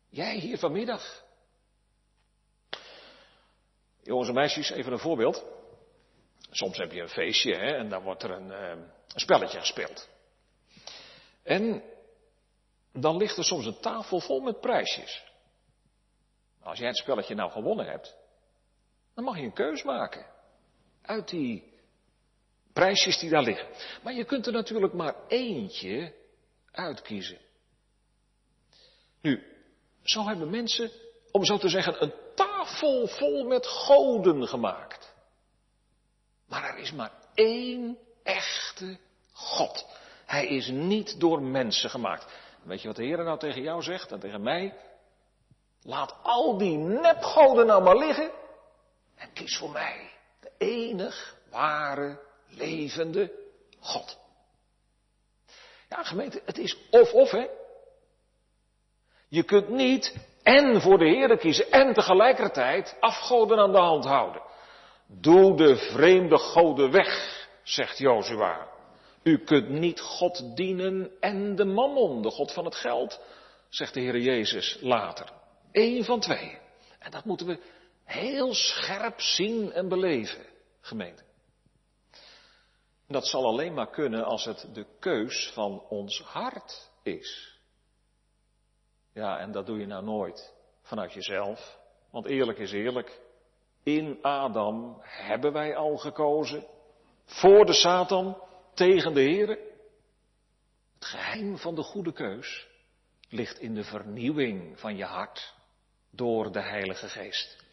jij 0.09 0.37
hier 0.37 0.59
vanmiddag. 0.59 1.25
Jongens 4.03 4.29
en 4.29 4.35
meisjes, 4.35 4.71
even 4.71 4.93
een 4.93 4.99
voorbeeld. 4.99 5.45
Soms 6.51 6.79
heb 6.79 6.93
je 6.93 7.01
een 7.01 7.09
feestje 7.09 7.55
hè, 7.55 7.77
en 7.77 7.89
dan 7.89 8.03
wordt 8.03 8.23
er 8.23 8.31
een, 8.31 8.53
eh, 8.53 8.69
een 8.69 9.21
spelletje 9.21 9.59
gespeeld. 9.59 10.09
En 11.43 11.83
dan 12.93 13.17
ligt 13.17 13.37
er 13.37 13.45
soms 13.45 13.67
een 13.67 13.81
tafel 13.81 14.21
vol 14.21 14.41
met 14.41 14.61
prijsjes. 14.61 15.25
Als 16.63 16.79
jij 16.79 16.89
het 16.89 16.97
spelletje 16.97 17.35
nou 17.35 17.51
gewonnen 17.51 17.87
hebt, 17.87 18.17
dan 19.17 19.25
mag 19.25 19.37
je 19.37 19.43
een 19.43 19.53
keus 19.53 19.83
maken. 19.83 20.27
Uit 21.03 21.29
die 21.29 21.73
prijsjes 22.73 23.19
die 23.19 23.31
daar 23.31 23.43
liggen. 23.43 23.69
Maar 24.03 24.13
je 24.13 24.25
kunt 24.25 24.47
er 24.47 24.53
natuurlijk 24.53 24.93
maar 24.93 25.15
eentje 25.29 26.15
uitkiezen. 26.71 27.39
Nu, 29.21 29.43
zo 30.03 30.27
hebben 30.27 30.51
mensen, 30.51 30.91
om 31.31 31.45
zo 31.45 31.59
te 31.59 31.69
zeggen, 31.69 32.03
een 32.03 32.15
tafel 32.35 33.07
vol 33.07 33.45
met 33.45 33.67
goden 33.67 34.49
gemaakt. 34.49 35.15
Maar 36.49 36.65
er 36.65 36.79
is 36.79 36.93
maar 36.93 37.13
één 37.35 37.99
echte 38.23 38.99
God. 39.33 39.87
Hij 40.27 40.47
is 40.47 40.69
niet 40.69 41.21
door 41.21 41.43
mensen 41.43 41.91
gemaakt. 41.91 42.33
Weet 42.63 42.81
je 42.81 42.87
wat 42.87 42.97
de 42.97 43.05
Heer 43.05 43.25
nou 43.25 43.39
tegen 43.39 43.63
jou 43.63 43.83
zegt 43.83 44.13
en 44.13 44.21
tegen 44.21 44.43
mij? 44.43 44.79
Laat 45.83 46.15
al 46.23 46.59
die 46.59 46.77
nepgoden 46.77 47.67
nou 47.67 47.83
maar 47.83 47.97
liggen 47.97 48.31
en 49.17 49.33
kies 49.33 49.57
voor 49.57 49.71
mij. 49.71 50.11
De 50.41 50.51
enig 50.59 51.37
ware, 51.51 52.21
levende 52.49 53.33
God. 53.81 54.19
Ja, 55.89 56.03
gemeente, 56.03 56.43
het 56.45 56.59
is 56.59 56.77
of-of, 56.91 57.31
hè. 57.31 57.47
Je 59.29 59.43
kunt 59.43 59.69
niet 59.69 60.15
en 60.43 60.81
voor 60.81 60.99
de 60.99 61.09
Heer 61.09 61.39
kiezen 61.39 61.71
en 61.71 61.95
tegelijkertijd 61.95 62.97
afgoden 63.01 63.59
aan 63.59 63.73
de 63.73 63.79
hand 63.79 64.05
houden. 64.05 64.43
Doe 65.07 65.57
de 65.57 65.77
vreemde 65.77 66.39
goden 66.39 66.91
weg, 66.91 67.49
zegt 67.63 67.99
Jozua. 67.99 68.69
U 69.23 69.39
kunt 69.39 69.69
niet 69.69 70.01
God 70.01 70.57
dienen 70.57 71.11
en 71.21 71.57
de 71.57 71.65
mammon, 71.65 72.23
de 72.23 72.31
God 72.31 72.53
van 72.53 72.65
het 72.65 72.75
geld, 72.75 73.21
zegt 73.69 73.95
de 73.95 74.01
Heer 74.01 74.19
Jezus 74.19 74.79
later. 74.81 75.33
Eén 75.73 76.05
van 76.05 76.21
twee. 76.21 76.59
En 76.99 77.11
dat 77.11 77.25
moeten 77.25 77.47
we 77.47 77.59
heel 78.07 78.55
scherp 78.55 79.21
zien 79.21 79.73
en 79.73 79.89
beleven, 79.89 80.47
gemeente. 80.81 81.25
Dat 83.09 83.27
zal 83.27 83.45
alleen 83.45 83.75
maar 83.75 83.91
kunnen 83.91 84.25
als 84.25 84.45
het 84.45 84.69
de 84.73 84.87
keus 84.99 85.51
van 85.55 85.83
ons 85.89 86.21
hart 86.21 86.91
is. 87.03 87.61
Ja, 89.13 89.39
en 89.39 89.53
dat 89.53 89.67
doe 89.67 89.79
je 89.79 89.87
nou 89.87 90.05
nooit 90.05 90.55
vanuit 90.83 91.13
jezelf. 91.13 91.79
Want 92.11 92.27
eerlijk 92.27 92.59
is 92.59 92.73
eerlijk. 92.73 93.21
In 93.83 94.19
Adam 94.23 94.99
hebben 95.01 95.53
wij 95.53 95.77
al 95.77 95.97
gekozen. 95.97 96.67
Voor 97.25 97.67
de 97.67 97.73
Satan, 97.73 98.43
tegen 98.75 99.15
de 99.15 99.21
Heer. 99.21 99.49
Het 100.95 101.05
geheim 101.05 101.59
van 101.59 101.75
de 101.75 101.83
goede 101.83 102.13
keus 102.13 102.69
ligt 103.29 103.59
in 103.59 103.75
de 103.75 103.85
vernieuwing 103.85 104.81
van 104.81 104.97
je 104.97 105.05
hart 105.05 105.55
door 106.11 106.53
de 106.53 106.63
Heilige 106.63 107.09
Geest. 107.09 107.66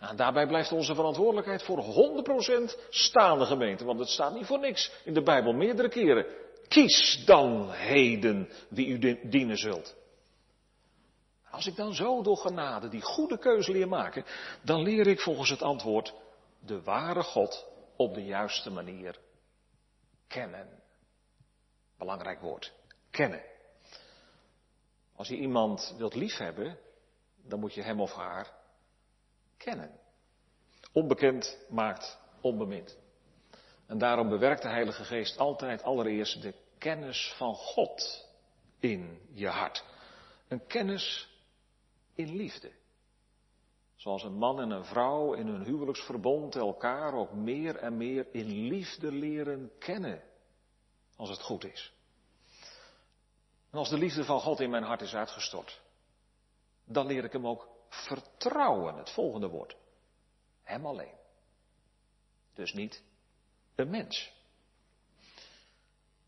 Nou, 0.00 0.16
daarbij 0.16 0.46
blijft 0.46 0.72
onze 0.72 0.94
verantwoordelijkheid 0.94 1.62
voor 1.62 1.78
100% 1.78 2.88
staande 2.90 3.44
gemeente, 3.44 3.84
want 3.84 3.98
het 3.98 4.08
staat 4.08 4.34
niet 4.34 4.46
voor 4.46 4.58
niks 4.58 4.92
in 5.04 5.14
de 5.14 5.22
Bijbel 5.22 5.52
meerdere 5.52 5.88
keren. 5.88 6.26
Kies 6.68 7.24
dan 7.24 7.70
heden 7.70 8.48
wie 8.68 8.86
u 8.86 9.28
dienen 9.28 9.56
zult. 9.56 9.96
Als 11.50 11.66
ik 11.66 11.76
dan 11.76 11.94
zo 11.94 12.22
door 12.22 12.36
genade 12.36 12.88
die 12.88 13.02
goede 13.02 13.38
keuze 13.38 13.72
leer 13.72 13.88
maken, 13.88 14.24
dan 14.62 14.82
leer 14.82 15.06
ik 15.06 15.20
volgens 15.20 15.50
het 15.50 15.62
antwoord 15.62 16.14
de 16.60 16.82
ware 16.82 17.22
God 17.22 17.66
op 17.96 18.14
de 18.14 18.24
juiste 18.24 18.70
manier 18.70 19.18
kennen. 20.26 20.82
Belangrijk 21.98 22.40
woord, 22.40 22.72
kennen. 23.10 23.42
Als 25.16 25.28
je 25.28 25.36
iemand 25.36 25.94
wilt 25.96 26.14
liefhebben, 26.14 26.78
dan 27.42 27.60
moet 27.60 27.74
je 27.74 27.82
hem 27.82 28.00
of 28.00 28.12
haar 28.12 28.57
kennen. 29.58 30.00
Onbekend 30.92 31.58
maakt 31.68 32.18
onbemind. 32.40 32.98
En 33.86 33.98
daarom 33.98 34.28
bewerkt 34.28 34.62
de 34.62 34.68
Heilige 34.68 35.04
Geest 35.04 35.38
altijd 35.38 35.82
allereerst 35.82 36.42
de 36.42 36.54
kennis 36.78 37.34
van 37.36 37.54
God 37.54 38.28
in 38.78 39.20
je 39.32 39.48
hart. 39.48 39.84
Een 40.48 40.66
kennis 40.66 41.28
in 42.14 42.36
liefde. 42.36 42.72
Zoals 43.96 44.22
een 44.22 44.36
man 44.38 44.60
en 44.60 44.70
een 44.70 44.84
vrouw 44.84 45.32
in 45.32 45.46
hun 45.46 45.64
huwelijksverbond 45.64 46.56
elkaar 46.56 47.14
ook 47.14 47.32
meer 47.32 47.76
en 47.76 47.96
meer 47.96 48.26
in 48.32 48.46
liefde 48.46 49.12
leren 49.12 49.70
kennen. 49.78 50.22
Als 51.16 51.30
het 51.30 51.40
goed 51.40 51.64
is. 51.64 51.92
En 53.70 53.78
als 53.78 53.88
de 53.88 53.98
liefde 53.98 54.24
van 54.24 54.40
God 54.40 54.60
in 54.60 54.70
mijn 54.70 54.82
hart 54.82 55.00
is 55.00 55.14
uitgestort, 55.14 55.80
dan 56.84 57.06
leer 57.06 57.24
ik 57.24 57.32
hem 57.32 57.46
ook 57.46 57.68
vertrouwen, 57.88 58.96
het 58.96 59.10
volgende 59.10 59.48
woord. 59.48 59.76
Hem 60.62 60.86
alleen. 60.86 61.16
Dus 62.54 62.72
niet 62.72 63.02
een 63.74 63.90
mens. 63.90 64.32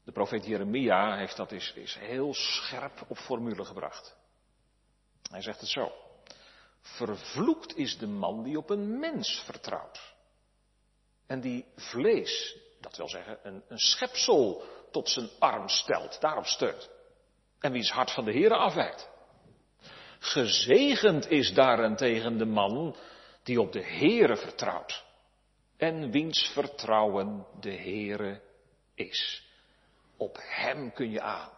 De 0.04 0.12
profeet 0.12 0.46
Jeremia 0.46 1.16
heeft 1.16 1.36
dat 1.36 1.52
is, 1.52 1.72
is 1.72 1.94
heel 1.94 2.34
scherp 2.34 3.04
op 3.08 3.16
formule 3.16 3.64
gebracht. 3.64 4.16
Hij 5.30 5.42
zegt 5.42 5.60
het 5.60 5.68
zo. 5.68 5.92
Vervloekt 6.80 7.76
is 7.76 7.98
de 7.98 8.06
man 8.06 8.42
die 8.42 8.58
op 8.58 8.70
een 8.70 8.98
mens 8.98 9.42
vertrouwt. 9.44 10.14
En 11.26 11.40
die 11.40 11.66
vlees, 11.76 12.56
dat 12.80 12.96
wil 12.96 13.08
zeggen 13.08 13.38
een, 13.42 13.64
een 13.68 13.78
schepsel, 13.78 14.64
tot 14.90 15.08
zijn 15.08 15.28
arm 15.38 15.68
stelt, 15.68 16.20
daarop 16.20 16.46
steunt. 16.46 16.90
En 17.60 17.72
wiens 17.72 17.90
hart 17.90 18.10
van 18.10 18.24
de 18.24 18.32
Heere 18.32 18.56
afwijkt. 18.56 19.09
Gezegend 20.20 21.30
is 21.30 21.54
daarentegen 21.54 22.38
de 22.38 22.44
man 22.44 22.96
die 23.42 23.60
op 23.60 23.72
de 23.72 23.84
Heere 23.84 24.36
vertrouwt. 24.36 25.04
En 25.76 26.10
wiens 26.10 26.50
vertrouwen 26.52 27.46
de 27.60 27.72
Heere 27.72 28.40
is. 28.94 29.48
Op 30.16 30.38
Hem 30.40 30.92
kun 30.92 31.10
je 31.10 31.20
aan. 31.20 31.50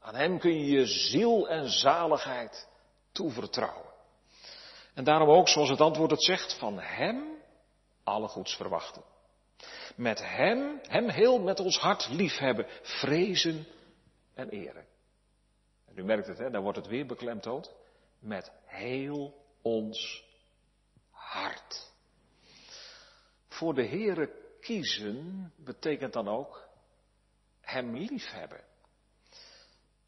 Aan 0.00 0.14
Hem 0.14 0.38
kun 0.38 0.58
je 0.58 0.70
je 0.70 0.86
ziel 0.86 1.48
en 1.48 1.68
zaligheid 1.68 2.68
toevertrouwen. 3.12 3.90
En 4.94 5.04
daarom 5.04 5.28
ook, 5.28 5.48
zoals 5.48 5.68
het 5.68 5.80
antwoord 5.80 6.10
het 6.10 6.24
zegt, 6.24 6.58
van 6.58 6.80
Hem 6.80 7.24
alle 8.04 8.28
goeds 8.28 8.56
verwachten. 8.56 9.02
Met 9.96 10.18
Hem, 10.26 10.80
Hem 10.82 11.08
heel 11.08 11.38
met 11.38 11.60
ons 11.60 11.78
hart 11.78 12.08
liefhebben, 12.08 12.66
vrezen 12.82 13.66
en 14.34 14.48
eren. 14.48 14.86
En 15.86 15.98
u 15.98 16.04
merkt 16.04 16.26
het, 16.26 16.38
hè, 16.38 16.50
daar 16.50 16.62
wordt 16.62 16.78
het 16.78 16.86
weer 16.86 17.06
beklemtoond. 17.06 17.80
Met 18.22 18.52
heel 18.64 19.34
ons 19.62 20.24
hart. 21.10 21.92
Voor 23.48 23.74
de 23.74 23.86
Heere 23.86 24.30
kiezen 24.60 25.52
betekent 25.56 26.12
dan 26.12 26.28
ook 26.28 26.68
Hem 27.60 27.96
liefhebben. 27.96 28.60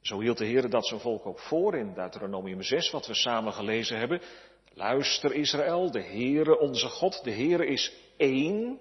Zo 0.01 0.21
hield 0.21 0.39
de 0.39 0.45
Heer 0.45 0.71
dat 0.71 0.87
zijn 0.87 1.01
volk 1.01 1.27
ook 1.27 1.39
voor 1.39 1.77
in 1.77 1.95
Deuteronomium 1.95 2.63
6, 2.63 2.91
wat 2.91 3.07
we 3.07 3.15
samen 3.15 3.53
gelezen 3.53 3.99
hebben. 3.99 4.21
Luister 4.69 5.35
Israël, 5.35 5.91
de 5.91 6.03
Heere 6.03 6.59
onze 6.59 6.89
God, 6.89 7.25
de 7.25 7.33
Heere 7.33 7.67
is 7.67 7.93
één. 8.17 8.81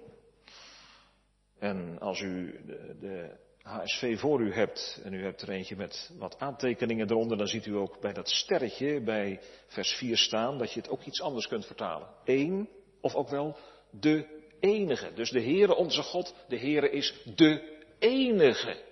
En 1.58 1.98
als 1.98 2.20
u 2.20 2.60
de, 2.66 2.96
de 3.00 3.43
HSV 3.64 4.18
voor 4.18 4.40
u 4.40 4.52
hebt 4.52 5.00
en 5.04 5.12
u 5.12 5.22
hebt 5.22 5.42
er 5.42 5.48
eentje 5.48 5.76
met 5.76 6.10
wat 6.18 6.38
aantekeningen 6.38 7.10
eronder, 7.10 7.36
dan 7.36 7.46
ziet 7.46 7.66
u 7.66 7.76
ook 7.76 8.00
bij 8.00 8.12
dat 8.12 8.28
sterretje 8.28 9.00
bij 9.00 9.40
vers 9.66 9.92
4 9.92 10.16
staan 10.16 10.58
dat 10.58 10.72
je 10.72 10.80
het 10.80 10.88
ook 10.88 11.02
iets 11.02 11.22
anders 11.22 11.46
kunt 11.46 11.66
vertalen. 11.66 12.08
Eén 12.24 12.68
of 13.00 13.14
ook 13.14 13.28
wel 13.28 13.56
de 13.90 14.42
enige. 14.60 15.12
Dus 15.12 15.30
de 15.30 15.42
Heere 15.42 15.74
onze 15.74 16.02
God, 16.02 16.34
de 16.48 16.58
Heere 16.58 16.90
is 16.90 17.22
de 17.36 17.80
enige. 17.98 18.82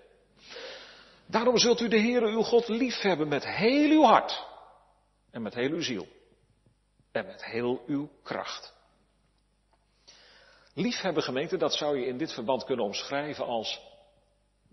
Daarom 1.26 1.58
zult 1.58 1.80
u 1.80 1.88
de 1.88 2.00
Heere 2.00 2.26
uw 2.26 2.42
God 2.42 2.68
lief 2.68 3.00
hebben 3.00 3.28
met 3.28 3.46
heel 3.46 3.90
uw 3.90 4.02
hart 4.02 4.46
en 5.30 5.42
met 5.42 5.54
heel 5.54 5.70
uw 5.70 5.82
ziel 5.82 6.06
en 7.12 7.26
met 7.26 7.44
heel 7.44 7.82
uw 7.86 8.10
kracht. 8.22 8.74
Liefhebben 10.74 11.22
gemeente, 11.22 11.56
dat 11.56 11.74
zou 11.74 11.98
je 11.98 12.06
in 12.06 12.18
dit 12.18 12.32
verband 12.32 12.64
kunnen 12.64 12.84
omschrijven 12.84 13.44
als 13.44 13.91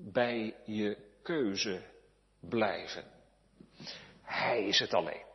bij 0.02 0.56
je 0.66 0.98
keuze 1.24 1.82
blijven. 2.40 3.04
Hij 4.22 4.64
is 4.64 4.80
het 4.80 4.94
alleen. 4.94 5.26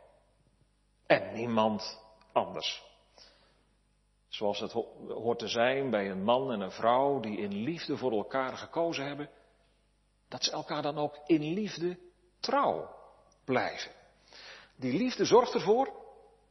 En 1.05 1.33
niemand 1.33 2.01
anders. 2.31 2.83
Zoals 4.27 4.59
het 4.59 4.71
hoort 5.07 5.39
te 5.39 5.47
zijn 5.47 5.89
bij 5.89 6.09
een 6.09 6.23
man 6.23 6.51
en 6.51 6.61
een 6.61 6.71
vrouw 6.71 7.19
die 7.19 7.37
in 7.37 7.53
liefde 7.53 7.97
voor 7.97 8.11
elkaar 8.11 8.57
gekozen 8.57 9.05
hebben, 9.05 9.29
dat 10.27 10.43
ze 10.43 10.51
elkaar 10.51 10.81
dan 10.81 10.97
ook 10.97 11.19
in 11.25 11.53
liefde 11.53 11.97
trouw 12.39 12.95
blijven. 13.45 13.91
Die 14.75 14.97
liefde 14.97 15.25
zorgt 15.25 15.53
ervoor 15.53 16.03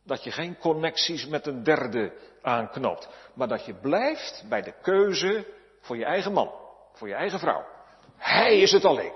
dat 0.03 0.25
je 0.25 0.31
geen 0.31 0.59
connecties 0.59 1.27
met 1.27 1.47
een 1.47 1.63
derde 1.63 2.13
aanknoopt, 2.43 3.09
maar 3.35 3.49
dat 3.49 3.65
je 3.65 3.75
blijft 3.75 4.45
bij 4.49 4.63
de 4.63 4.81
keuze 4.83 5.47
voor 5.81 5.97
je 5.97 6.05
eigen 6.05 6.33
man, 6.33 6.55
voor 6.93 7.09
je 7.09 7.15
eigen 7.15 7.39
vrouw. 7.39 7.74
Hij 8.17 8.61
is 8.61 8.73
het 8.73 8.85
alleen. 8.85 9.13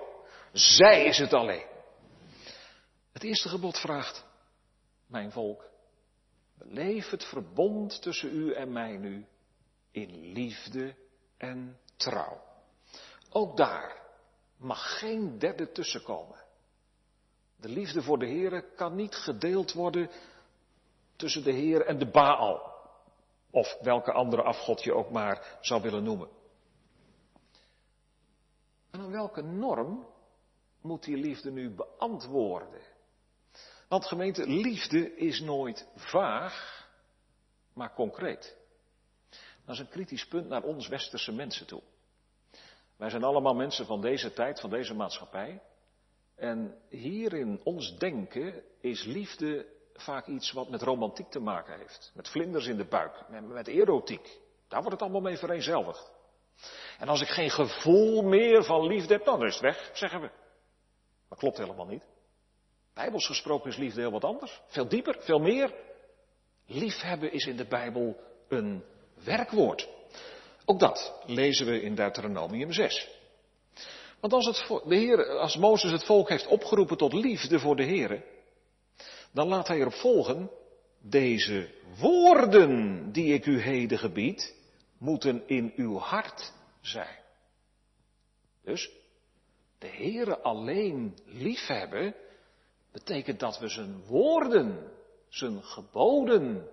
Zij 0.52 1.04
is 1.04 1.18
het 1.18 1.32
alleen. 1.32 1.66
Het 3.12 3.22
eerste 3.22 3.48
gebod 3.48 3.78
vraagt, 3.78 4.24
mijn 5.06 5.32
volk, 5.32 5.64
beleef 6.58 7.10
het 7.10 7.24
verbond 7.24 8.02
tussen 8.02 8.36
u 8.36 8.52
en 8.52 8.72
mij 8.72 8.96
nu 8.96 9.26
in 9.90 10.32
liefde 10.32 10.94
en 11.36 11.78
trouw. 11.96 12.40
Ook 13.30 13.56
daar 13.56 14.02
mag 14.56 14.98
geen 14.98 15.38
derde 15.38 15.72
tussenkomen. 15.72 16.38
De 17.56 17.68
liefde 17.68 18.02
voor 18.02 18.18
de 18.18 18.26
Heer 18.26 18.64
kan 18.76 18.94
niet 18.94 19.14
gedeeld 19.14 19.72
worden 19.72 20.10
tussen 21.16 21.44
de 21.44 21.52
Heer 21.52 21.86
en 21.86 21.98
de 21.98 22.10
Baal. 22.10 22.76
Of 23.50 23.76
welke 23.80 24.12
andere 24.12 24.42
afgod 24.42 24.82
je 24.82 24.94
ook 24.94 25.10
maar 25.10 25.58
zou 25.60 25.82
willen 25.82 26.02
noemen. 26.02 26.28
En 28.90 29.00
aan 29.00 29.10
welke 29.10 29.42
norm 29.42 30.06
moet 30.80 31.04
die 31.04 31.16
liefde 31.16 31.50
nu 31.50 31.70
beantwoorden? 31.70 32.80
Want 33.88 34.06
gemeente, 34.06 34.46
liefde 34.46 35.16
is 35.16 35.40
nooit 35.40 35.88
vaag, 35.94 36.86
maar 37.72 37.94
concreet. 37.94 38.56
Dat 39.64 39.74
is 39.74 39.78
een 39.78 39.88
kritisch 39.88 40.26
punt 40.26 40.48
naar 40.48 40.62
ons 40.62 40.88
westerse 40.88 41.32
mensen 41.32 41.66
toe. 41.66 41.82
Wij 42.96 43.10
zijn 43.10 43.24
allemaal 43.24 43.54
mensen 43.54 43.86
van 43.86 44.00
deze 44.00 44.32
tijd, 44.32 44.60
van 44.60 44.70
deze 44.70 44.94
maatschappij. 44.94 45.62
En 46.34 46.78
hier 46.88 47.32
in 47.32 47.60
ons 47.64 47.98
denken 47.98 48.62
is 48.80 49.04
liefde 49.04 49.66
vaak 49.94 50.26
iets 50.26 50.52
wat 50.52 50.68
met 50.68 50.82
romantiek 50.82 51.30
te 51.30 51.40
maken 51.40 51.78
heeft. 51.78 52.12
Met 52.14 52.28
vlinders 52.28 52.66
in 52.66 52.76
de 52.76 52.84
buik, 52.84 53.28
met, 53.28 53.68
erotiek. 53.68 54.40
Daar 54.68 54.80
wordt 54.80 54.92
het 54.92 55.02
allemaal 55.02 55.30
mee 55.30 55.36
vereenzelvigd. 55.36 56.10
En 56.98 57.08
als 57.08 57.20
ik 57.20 57.28
geen 57.28 57.50
gevoel 57.50 58.22
meer 58.22 58.64
van 58.64 58.86
liefde 58.86 59.14
heb, 59.14 59.24
dan 59.24 59.44
is 59.44 59.52
het 59.52 59.62
weg, 59.62 59.90
zeggen 59.92 60.20
we. 60.20 60.30
Dat 61.28 61.38
klopt 61.38 61.58
helemaal 61.58 61.86
niet. 61.86 62.02
Bijbels 62.94 63.26
gesproken 63.26 63.70
is 63.70 63.76
liefde 63.76 64.00
heel 64.00 64.10
wat 64.10 64.24
anders. 64.24 64.60
Veel 64.66 64.88
dieper, 64.88 65.16
veel 65.20 65.38
meer. 65.38 65.74
Liefhebben 66.66 67.32
is 67.32 67.46
in 67.46 67.56
de 67.56 67.66
Bijbel 67.66 68.16
een 68.48 68.84
werkwoord. 69.24 69.88
Ook 70.64 70.78
dat 70.78 71.22
lezen 71.26 71.66
we 71.66 71.82
in 71.82 71.94
Deuteronomium 71.94 72.72
6. 72.72 73.08
Want 74.20 74.32
als, 74.32 74.46
het, 74.46 74.82
de 74.88 74.96
Heer, 74.96 75.38
als 75.38 75.56
Mozes 75.56 75.90
het 75.90 76.04
volk 76.04 76.28
heeft 76.28 76.46
opgeroepen 76.46 76.96
tot 76.96 77.12
liefde 77.12 77.58
voor 77.58 77.76
de 77.76 77.82
Heer, 77.82 78.24
dan 79.32 79.48
laat 79.48 79.68
hij 79.68 79.78
erop 79.78 79.94
volgen, 79.94 80.50
deze 81.00 81.70
woorden 81.98 83.12
die 83.12 83.34
ik 83.34 83.46
u 83.46 83.60
heden 83.60 83.98
gebied, 83.98 84.54
moeten 84.98 85.48
in 85.48 85.72
uw 85.76 85.98
hart 85.98 86.52
zijn. 86.80 87.18
Dus 88.62 88.90
de 89.78 89.88
Heere 89.88 90.38
alleen 90.40 91.18
liefhebben 91.24 92.14
betekent 92.92 93.40
dat 93.40 93.58
we 93.58 93.68
zijn 93.68 94.04
woorden, 94.04 94.92
zijn 95.28 95.62
geboden 95.62 96.68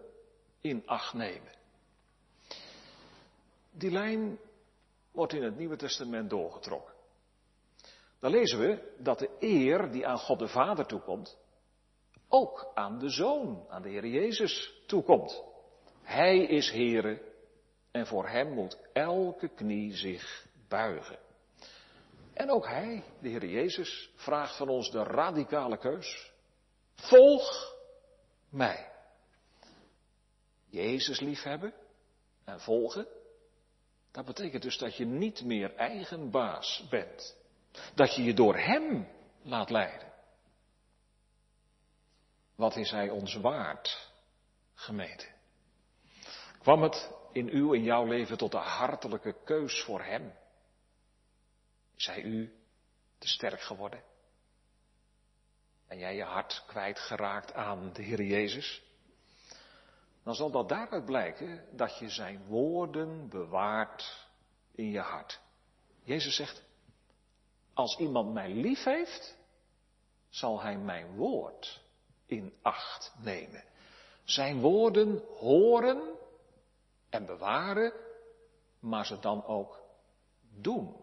in 0.61 0.83
acht 0.85 1.13
nemen. 1.13 1.53
Die 3.71 3.91
lijn 3.91 4.39
wordt 5.11 5.33
in 5.33 5.43
het 5.43 5.57
Nieuwe 5.57 5.75
Testament 5.75 6.29
doorgetrokken. 6.29 6.93
Dan 8.19 8.31
lezen 8.31 8.59
we 8.59 8.93
dat 8.97 9.19
de 9.19 9.29
eer 9.39 9.91
die 9.91 10.07
aan 10.07 10.17
God 10.17 10.39
de 10.39 10.47
Vader 10.47 10.85
toekomt, 10.85 11.37
ook 12.27 12.71
aan 12.73 12.99
de 12.99 13.09
Zoon, 13.09 13.65
aan 13.69 13.81
de 13.81 13.89
Heer 13.89 14.07
Jezus 14.07 14.81
toekomt. 14.87 15.43
Hij 16.01 16.37
is 16.37 16.71
Heere 16.71 17.21
en 17.95 18.07
voor 18.07 18.27
Hem 18.27 18.53
moet 18.53 18.77
elke 18.93 19.47
knie 19.47 19.95
zich 19.95 20.47
buigen. 20.67 21.19
En 22.33 22.51
ook 22.51 22.67
Hij, 22.67 23.03
de 23.21 23.29
Heer 23.29 23.45
Jezus, 23.45 24.09
vraagt 24.15 24.57
van 24.57 24.69
ons 24.69 24.91
de 24.91 25.03
radicale 25.03 25.77
keus. 25.77 26.31
Volg 26.95 27.75
mij. 28.49 28.91
Jezus 30.65 31.19
liefhebben 31.19 31.73
en 32.43 32.59
volgen, 32.59 33.07
dat 34.11 34.25
betekent 34.25 34.63
dus 34.63 34.77
dat 34.77 34.95
je 34.95 35.05
niet 35.05 35.43
meer 35.43 35.75
eigen 35.75 36.31
baas 36.31 36.87
bent. 36.89 37.37
Dat 37.93 38.15
je 38.15 38.23
je 38.23 38.33
door 38.33 38.57
Hem 38.57 39.07
laat 39.41 39.69
leiden. 39.69 40.13
Wat 42.55 42.75
is 42.75 42.91
Hij 42.91 43.09
ons 43.09 43.35
waard, 43.35 44.11
gemeente? 44.73 45.27
Kwam 46.59 46.81
het 46.81 47.23
in 47.35 47.49
uw, 47.49 47.73
in 47.73 47.83
jouw 47.83 48.05
leven 48.05 48.37
tot 48.37 48.51
de 48.51 48.57
hartelijke 48.57 49.35
keus 49.43 49.83
voor 49.83 50.01
Hem? 50.01 50.33
Hij 51.95 52.21
u 52.21 52.53
te 53.17 53.27
sterk 53.27 53.61
geworden? 53.61 54.03
Ben 55.87 55.97
jij 55.97 56.15
je 56.15 56.23
hart 56.23 56.63
kwijtgeraakt 56.67 57.53
aan 57.53 57.93
de 57.93 58.01
Heer 58.01 58.21
Jezus? 58.21 58.83
Dan 60.23 60.35
zal 60.35 60.51
dat 60.51 60.69
daaruit 60.69 61.05
blijken 61.05 61.65
dat 61.71 61.97
je 61.97 62.09
Zijn 62.09 62.45
woorden 62.45 63.29
bewaart 63.29 64.27
in 64.71 64.89
je 64.89 64.99
hart. 64.99 65.39
Jezus 66.03 66.35
zegt, 66.35 66.63
als 67.73 67.97
iemand 67.97 68.33
mij 68.33 68.49
lief 68.49 68.83
heeft, 68.83 69.37
zal 70.29 70.61
hij 70.61 70.77
mijn 70.77 71.15
woord 71.15 71.81
in 72.25 72.53
acht 72.61 73.13
nemen. 73.17 73.63
Zijn 74.23 74.59
woorden 74.59 75.23
horen 75.37 76.14
en 77.15 77.25
bewaren, 77.25 77.93
maar 78.79 79.05
ze 79.05 79.19
dan 79.19 79.45
ook 79.45 79.81
doen. 80.39 80.95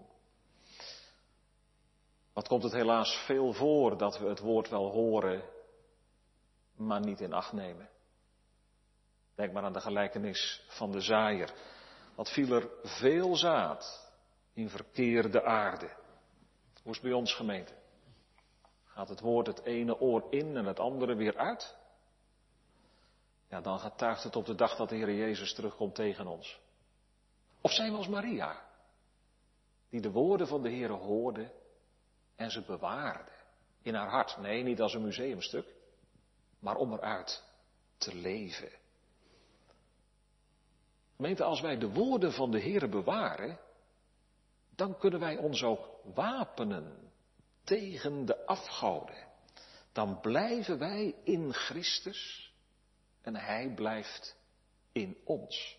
Wat 2.33 2.49
komt 2.49 2.63
het 2.63 2.73
helaas 2.73 3.25
veel 3.27 3.53
voor 3.53 3.97
dat 3.97 4.19
we 4.19 4.29
het 4.29 4.41
woord 4.41 4.69
wel 4.69 4.91
horen, 4.91 5.43
maar 6.77 7.01
niet 7.01 7.21
in 7.21 7.33
acht 7.33 7.53
nemen. 7.53 7.89
Denk 9.35 9.53
maar 9.53 9.63
aan 9.63 9.73
de 9.73 9.81
gelijkenis 9.81 10.65
van 10.69 10.93
de 10.93 11.01
zaaier. 11.01 11.53
Wat 12.15 12.31
viel 12.31 12.55
er 12.55 12.69
veel 12.83 13.37
zaad 13.37 14.13
in 14.53 14.69
verkeerde 14.69 15.45
aarde. 15.45 15.91
Hoe 16.83 16.93
is 16.93 17.01
bij 17.01 17.13
ons 17.13 17.35
gemeente? 17.35 17.73
Gaat 18.85 19.09
het 19.09 19.21
woord 19.21 19.47
het 19.47 19.63
ene 19.63 20.01
oor 20.01 20.27
in 20.31 20.57
en 20.57 20.65
het 20.65 20.81
andere 20.81 21.15
weer 21.15 21.37
uit? 21.37 21.77
Ja, 23.53 23.61
dan 23.61 23.79
getuigt 23.79 24.23
het 24.23 24.37
op 24.37 24.47
de 24.47 24.55
dag 24.55 24.77
dat 24.77 24.89
de 24.89 24.95
Heer 24.95 25.15
Jezus 25.15 25.55
terugkomt 25.55 25.95
tegen 25.95 26.27
ons. 26.27 26.61
Of 27.61 27.73
zijn 27.73 27.91
we 27.91 27.97
als 27.97 28.09
Maria, 28.09 28.63
die 29.89 30.01
de 30.01 30.11
woorden 30.11 30.47
van 30.47 30.63
de 30.63 30.69
Heer 30.69 30.91
hoorde 30.91 31.53
en 32.37 32.51
ze 32.51 32.63
bewaarde 32.63 33.31
in 33.83 33.95
haar 33.95 34.09
hart. 34.09 34.37
Nee, 34.37 34.63
niet 34.63 34.81
als 34.81 34.95
een 34.95 35.03
museumstuk, 35.03 35.67
maar 36.59 36.77
om 36.77 36.93
eruit 36.93 37.45
te 37.97 38.15
leven. 38.15 38.71
Gemeente, 41.17 41.45
als 41.45 41.61
wij 41.61 41.79
de 41.79 41.91
woorden 41.91 42.33
van 42.33 42.51
de 42.51 42.59
Heer 42.59 42.89
bewaren, 42.89 43.59
dan 44.75 44.99
kunnen 44.99 45.21
wij 45.21 45.37
ons 45.37 45.63
ook 45.63 45.89
wapenen 46.15 47.13
tegen 47.65 48.25
de 48.25 48.47
afgoden. 48.47 49.27
Dan 49.93 50.21
blijven 50.21 50.79
wij 50.79 51.15
in 51.25 51.53
Christus 51.53 52.52
en 53.23 53.37
Hij 53.37 53.73
blijft 53.75 54.37
in 54.93 55.17
ons. 55.25 55.79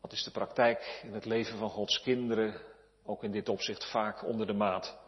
Wat 0.00 0.12
is 0.12 0.24
de 0.24 0.30
praktijk 0.30 1.00
in 1.02 1.12
het 1.12 1.24
leven 1.24 1.58
van 1.58 1.70
Gods 1.70 2.00
kinderen, 2.00 2.60
ook 3.04 3.24
in 3.24 3.32
dit 3.32 3.48
opzicht 3.48 3.90
vaak 3.90 4.24
onder 4.24 4.46
de 4.46 4.52
maat? 4.52 4.98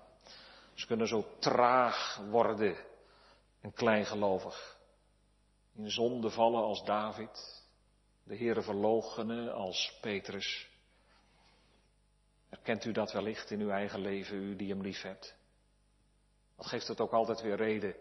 Ze 0.74 0.86
kunnen 0.86 1.08
zo 1.08 1.38
traag 1.38 2.16
worden 2.30 2.76
en 3.60 3.72
kleingelovig. 3.72 4.78
In 5.74 5.90
zonde 5.90 6.30
vallen 6.30 6.62
als 6.62 6.84
David, 6.84 7.62
de 8.24 8.36
Heere 8.36 8.62
verloochenen 8.62 9.54
als 9.54 9.98
Petrus. 10.00 10.70
Herkent 12.48 12.84
u 12.84 12.92
dat 12.92 13.12
wellicht 13.12 13.50
in 13.50 13.60
uw 13.60 13.70
eigen 13.70 14.00
leven, 14.00 14.36
u 14.36 14.56
die 14.56 14.68
hem 14.68 14.82
lief 14.82 15.02
hebt? 15.02 15.34
Wat 16.56 16.66
geeft 16.66 16.88
het 16.88 17.00
ook 17.00 17.12
altijd 17.12 17.40
weer 17.40 17.56
reden 17.56 17.94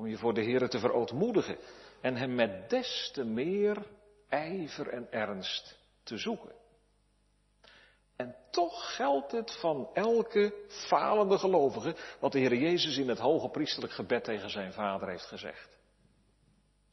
om 0.00 0.06
je 0.06 0.16
voor 0.16 0.34
de 0.34 0.42
Heere 0.42 0.68
te 0.68 0.78
verootmoedigen 0.78 1.58
en 2.00 2.16
hem 2.16 2.34
met 2.34 2.70
des 2.70 3.10
te 3.12 3.24
meer 3.24 3.86
ijver 4.28 4.88
en 4.88 5.12
ernst 5.12 5.78
te 6.02 6.16
zoeken. 6.18 6.52
En 8.16 8.36
toch 8.50 8.94
geldt 8.96 9.32
het 9.32 9.58
van 9.60 9.90
elke 9.94 10.54
falende 10.68 11.38
gelovige 11.38 11.96
wat 12.20 12.32
de 12.32 12.38
Heer 12.38 12.54
Jezus 12.54 12.96
in 12.96 13.08
het 13.08 13.18
hoge 13.18 13.48
priesterlijk 13.48 13.92
gebed 13.92 14.24
tegen 14.24 14.50
zijn 14.50 14.72
vader 14.72 15.08
heeft 15.08 15.26
gezegd. 15.26 15.78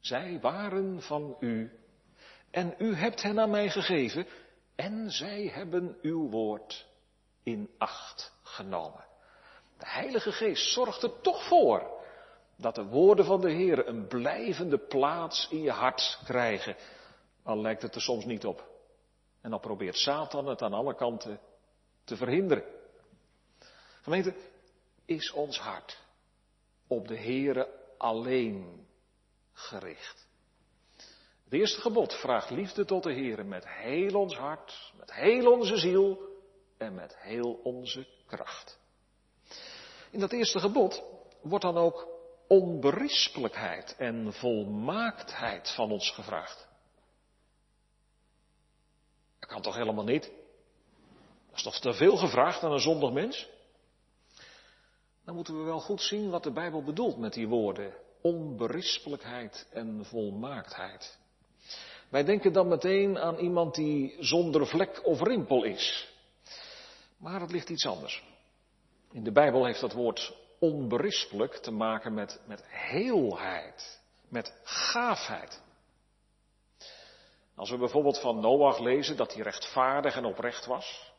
Zij 0.00 0.40
waren 0.40 1.02
van 1.02 1.36
u 1.40 1.72
en 2.50 2.74
u 2.78 2.94
hebt 2.94 3.22
hen 3.22 3.40
aan 3.40 3.50
mij 3.50 3.70
gegeven 3.70 4.26
en 4.76 5.10
zij 5.10 5.50
hebben 5.54 5.98
uw 6.02 6.30
woord 6.30 6.86
in 7.42 7.70
acht 7.78 8.32
genomen. 8.42 9.04
De 9.78 9.88
Heilige 9.88 10.32
Geest 10.32 10.72
zorgt 10.72 11.02
er 11.02 11.20
toch 11.20 11.48
voor 11.48 11.97
dat 12.60 12.74
de 12.74 12.84
woorden 12.84 13.24
van 13.24 13.40
de 13.40 13.50
Heer 13.50 13.88
een 13.88 14.06
blijvende 14.06 14.78
plaats 14.78 15.48
in 15.50 15.62
je 15.62 15.70
hart 15.70 16.20
krijgen, 16.24 16.76
al 17.42 17.60
lijkt 17.60 17.82
het 17.82 17.94
er 17.94 18.00
soms 18.00 18.24
niet 18.24 18.46
op. 18.46 18.68
En 19.40 19.50
dan 19.50 19.60
probeert 19.60 19.96
Satan 19.96 20.46
het 20.46 20.62
aan 20.62 20.72
alle 20.72 20.94
kanten 20.94 21.40
te 22.04 22.16
verhinderen. 22.16 22.64
Gemeente, 24.02 24.34
is 25.04 25.32
ons 25.32 25.58
hart 25.58 25.98
op 26.86 27.08
de 27.08 27.18
Heere 27.18 27.68
alleen 27.98 28.86
gericht. 29.52 30.26
Het 31.44 31.52
eerste 31.52 31.80
gebod 31.80 32.14
vraagt 32.14 32.50
liefde 32.50 32.84
tot 32.84 33.02
de 33.02 33.12
Heere 33.12 33.44
met 33.44 33.68
heel 33.68 34.20
ons 34.20 34.36
hart, 34.36 34.92
met 34.96 35.12
heel 35.12 35.52
onze 35.52 35.76
ziel 35.76 36.18
en 36.76 36.94
met 36.94 37.16
heel 37.18 37.60
onze 37.62 38.06
kracht. 38.26 38.78
In 40.10 40.20
dat 40.20 40.32
eerste 40.32 40.60
gebod 40.60 41.02
wordt 41.40 41.64
dan 41.64 41.76
ook 41.76 42.17
onberispelijkheid 42.48 43.96
en 43.98 44.32
volmaaktheid 44.32 45.70
van 45.70 45.90
ons 45.90 46.10
gevraagd. 46.10 46.68
Dat 49.38 49.48
kan 49.48 49.62
toch 49.62 49.76
helemaal 49.76 50.04
niet? 50.04 50.30
Dat 51.48 51.56
is 51.56 51.62
toch 51.62 51.78
te 51.78 51.92
veel 51.92 52.16
gevraagd 52.16 52.62
aan 52.62 52.72
een 52.72 52.80
zondig 52.80 53.12
mens? 53.12 53.48
Dan 55.24 55.34
moeten 55.34 55.58
we 55.58 55.64
wel 55.64 55.80
goed 55.80 56.02
zien 56.02 56.30
wat 56.30 56.42
de 56.42 56.52
Bijbel 56.52 56.82
bedoelt 56.82 57.18
met 57.18 57.32
die 57.32 57.48
woorden. 57.48 57.94
Onberispelijkheid 58.20 59.66
en 59.72 60.04
volmaaktheid. 60.04 61.18
Wij 62.08 62.24
denken 62.24 62.52
dan 62.52 62.68
meteen 62.68 63.18
aan 63.18 63.36
iemand 63.36 63.74
die 63.74 64.16
zonder 64.18 64.66
vlek 64.66 65.06
of 65.06 65.20
rimpel 65.20 65.64
is. 65.64 66.08
Maar 67.16 67.40
het 67.40 67.52
ligt 67.52 67.68
iets 67.68 67.86
anders. 67.86 68.24
In 69.12 69.24
de 69.24 69.32
Bijbel 69.32 69.64
heeft 69.64 69.80
dat 69.80 69.92
woord 69.92 70.34
onberispelijk 70.58 71.54
te 71.54 71.70
maken 71.70 72.14
met, 72.14 72.40
met 72.46 72.64
heelheid, 72.66 74.00
met 74.28 74.60
gaafheid. 74.62 75.62
Als 77.54 77.70
we 77.70 77.78
bijvoorbeeld 77.78 78.20
van 78.20 78.40
Noach 78.40 78.78
lezen 78.78 79.16
dat 79.16 79.34
hij 79.34 79.42
rechtvaardig 79.42 80.16
en 80.16 80.24
oprecht 80.24 80.66
was. 80.66 81.12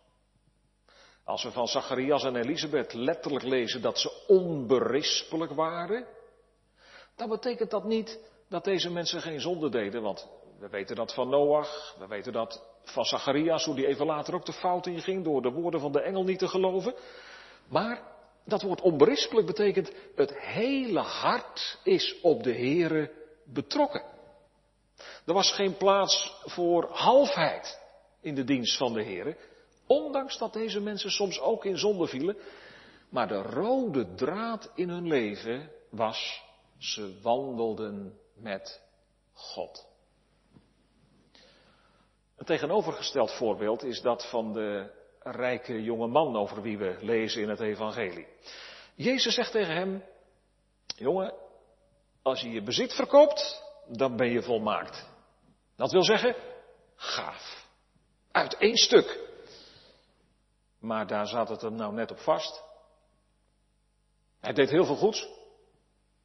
Als 1.24 1.44
we 1.44 1.52
van 1.52 1.68
Zacharias 1.68 2.24
en 2.24 2.36
Elisabeth 2.36 2.94
letterlijk 2.94 3.44
lezen 3.44 3.82
dat 3.82 4.00
ze 4.00 4.24
onberispelijk 4.28 5.52
waren. 5.52 6.06
Dan 7.16 7.30
betekent 7.30 7.72
dat 7.72 7.84
niet 7.84 8.20
dat 8.50 8.64
deze 8.64 8.92
mensen 8.92 9.22
geen 9.22 9.42
zonde 9.42 9.70
deden, 9.70 10.02
want 10.02 10.30
we 10.60 10.70
weten 10.70 10.96
dat 10.96 11.14
van 11.14 11.30
Noach, 11.30 11.96
we 12.00 12.08
weten 12.08 12.34
dat 12.34 12.64
van 12.84 13.06
Zacharias, 13.06 13.66
hoe 13.66 13.76
die 13.76 13.88
even 13.88 14.06
later 14.06 14.34
ook 14.34 14.46
de 14.46 14.54
fout 14.54 14.86
inging 14.86 15.24
door 15.24 15.42
de 15.42 15.52
woorden 15.52 15.80
van 15.80 15.92
de 15.92 16.02
engel 16.02 16.24
niet 16.24 16.40
te 16.40 16.48
geloven. 16.48 16.94
Maar 17.68 18.19
dat 18.50 18.62
woord 18.62 18.82
onberispelijk 18.82 19.48
betekent 19.48 19.92
het 20.16 20.40
hele 20.40 21.00
hart 21.00 21.80
is 21.84 22.20
op 22.22 22.44
de 22.44 22.54
Here 22.54 23.12
betrokken. 23.44 24.04
Er 25.26 25.34
was 25.34 25.52
geen 25.52 25.78
plaats 25.78 26.42
voor 26.44 26.90
halfheid 26.92 27.80
in 28.22 28.36
de 28.36 28.44
dienst 28.44 28.78
van 28.78 28.94
de 28.94 29.04
Here, 29.04 29.38
ondanks 29.88 30.38
dat 30.38 30.54
deze 30.54 30.80
mensen 30.80 31.12
soms 31.12 31.40
ook 31.40 31.66
in 31.66 31.78
zonde 31.78 32.08
vielen. 32.08 32.38
Maar 33.10 33.28
de 33.28 33.42
rode 33.42 34.14
draad 34.16 34.72
in 34.76 34.90
hun 34.90 35.08
leven 35.08 35.72
was, 35.90 36.44
ze 36.78 37.20
wandelden 37.22 38.20
met 38.36 38.82
God. 39.34 39.88
Een 42.38 42.46
tegenovergesteld 42.46 43.32
voorbeeld 43.32 43.84
is 43.84 44.02
dat 44.02 44.30
van 44.30 44.54
de 44.54 44.98
rijke 45.20 45.84
jonge 45.84 46.08
man 46.08 46.36
over 46.36 46.62
wie 46.62 46.78
we 46.78 46.98
lezen 47.02 47.42
in 47.42 47.50
het 47.50 47.60
evangelie. 47.60 48.28
Jezus 48.96 49.34
zegt 49.34 49.52
tegen 49.52 49.76
hem, 49.76 50.04
jongen, 50.86 51.34
als 52.22 52.42
je 52.42 52.50
je 52.50 52.62
bezit 52.62 52.94
verkoopt, 52.94 53.64
dan 53.88 54.16
ben 54.16 54.32
je 54.32 54.42
volmaakt. 54.42 55.10
Dat 55.76 55.92
wil 55.92 56.04
zeggen, 56.04 56.36
gaaf. 56.96 57.68
Uit 58.32 58.58
één 58.58 58.78
stuk. 58.78 59.20
Maar 60.80 61.08
daar 61.08 61.28
zat 61.28 61.50
het 61.50 61.62
hem 61.62 61.76
nou 61.76 61.94
net 61.94 62.12
op 62.12 62.20
vast. 62.20 62.64
Hij 64.40 64.54
deed 64.54 64.70
heel 64.70 64.86
veel 64.86 64.96
goeds. 64.96 65.28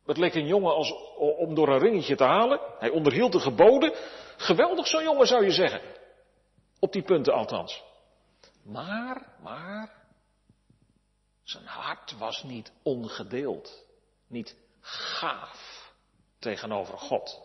Het 0.05 0.17
leek 0.17 0.35
een 0.35 0.47
jongen 0.47 0.75
als, 0.75 0.93
om 1.17 1.55
door 1.55 1.69
een 1.69 1.79
ringetje 1.79 2.17
te 2.17 2.25
halen. 2.25 2.61
Hij 2.79 2.91
onderhield 2.91 3.33
de 3.33 3.41
geboden. 3.41 3.93
Geweldig 4.37 4.87
zo'n 4.87 5.03
jongen 5.03 5.27
zou 5.27 5.45
je 5.45 5.51
zeggen. 5.51 5.81
Op 6.79 6.93
die 6.93 7.03
punten 7.03 7.33
althans. 7.33 7.83
Maar, 8.65 9.37
maar, 9.43 9.93
zijn 11.43 11.67
hart 11.67 12.19
was 12.19 12.43
niet 12.43 12.73
ongedeeld, 12.83 13.85
niet 14.27 14.57
gaaf 14.81 15.93
tegenover 16.39 16.99
God. 16.99 17.41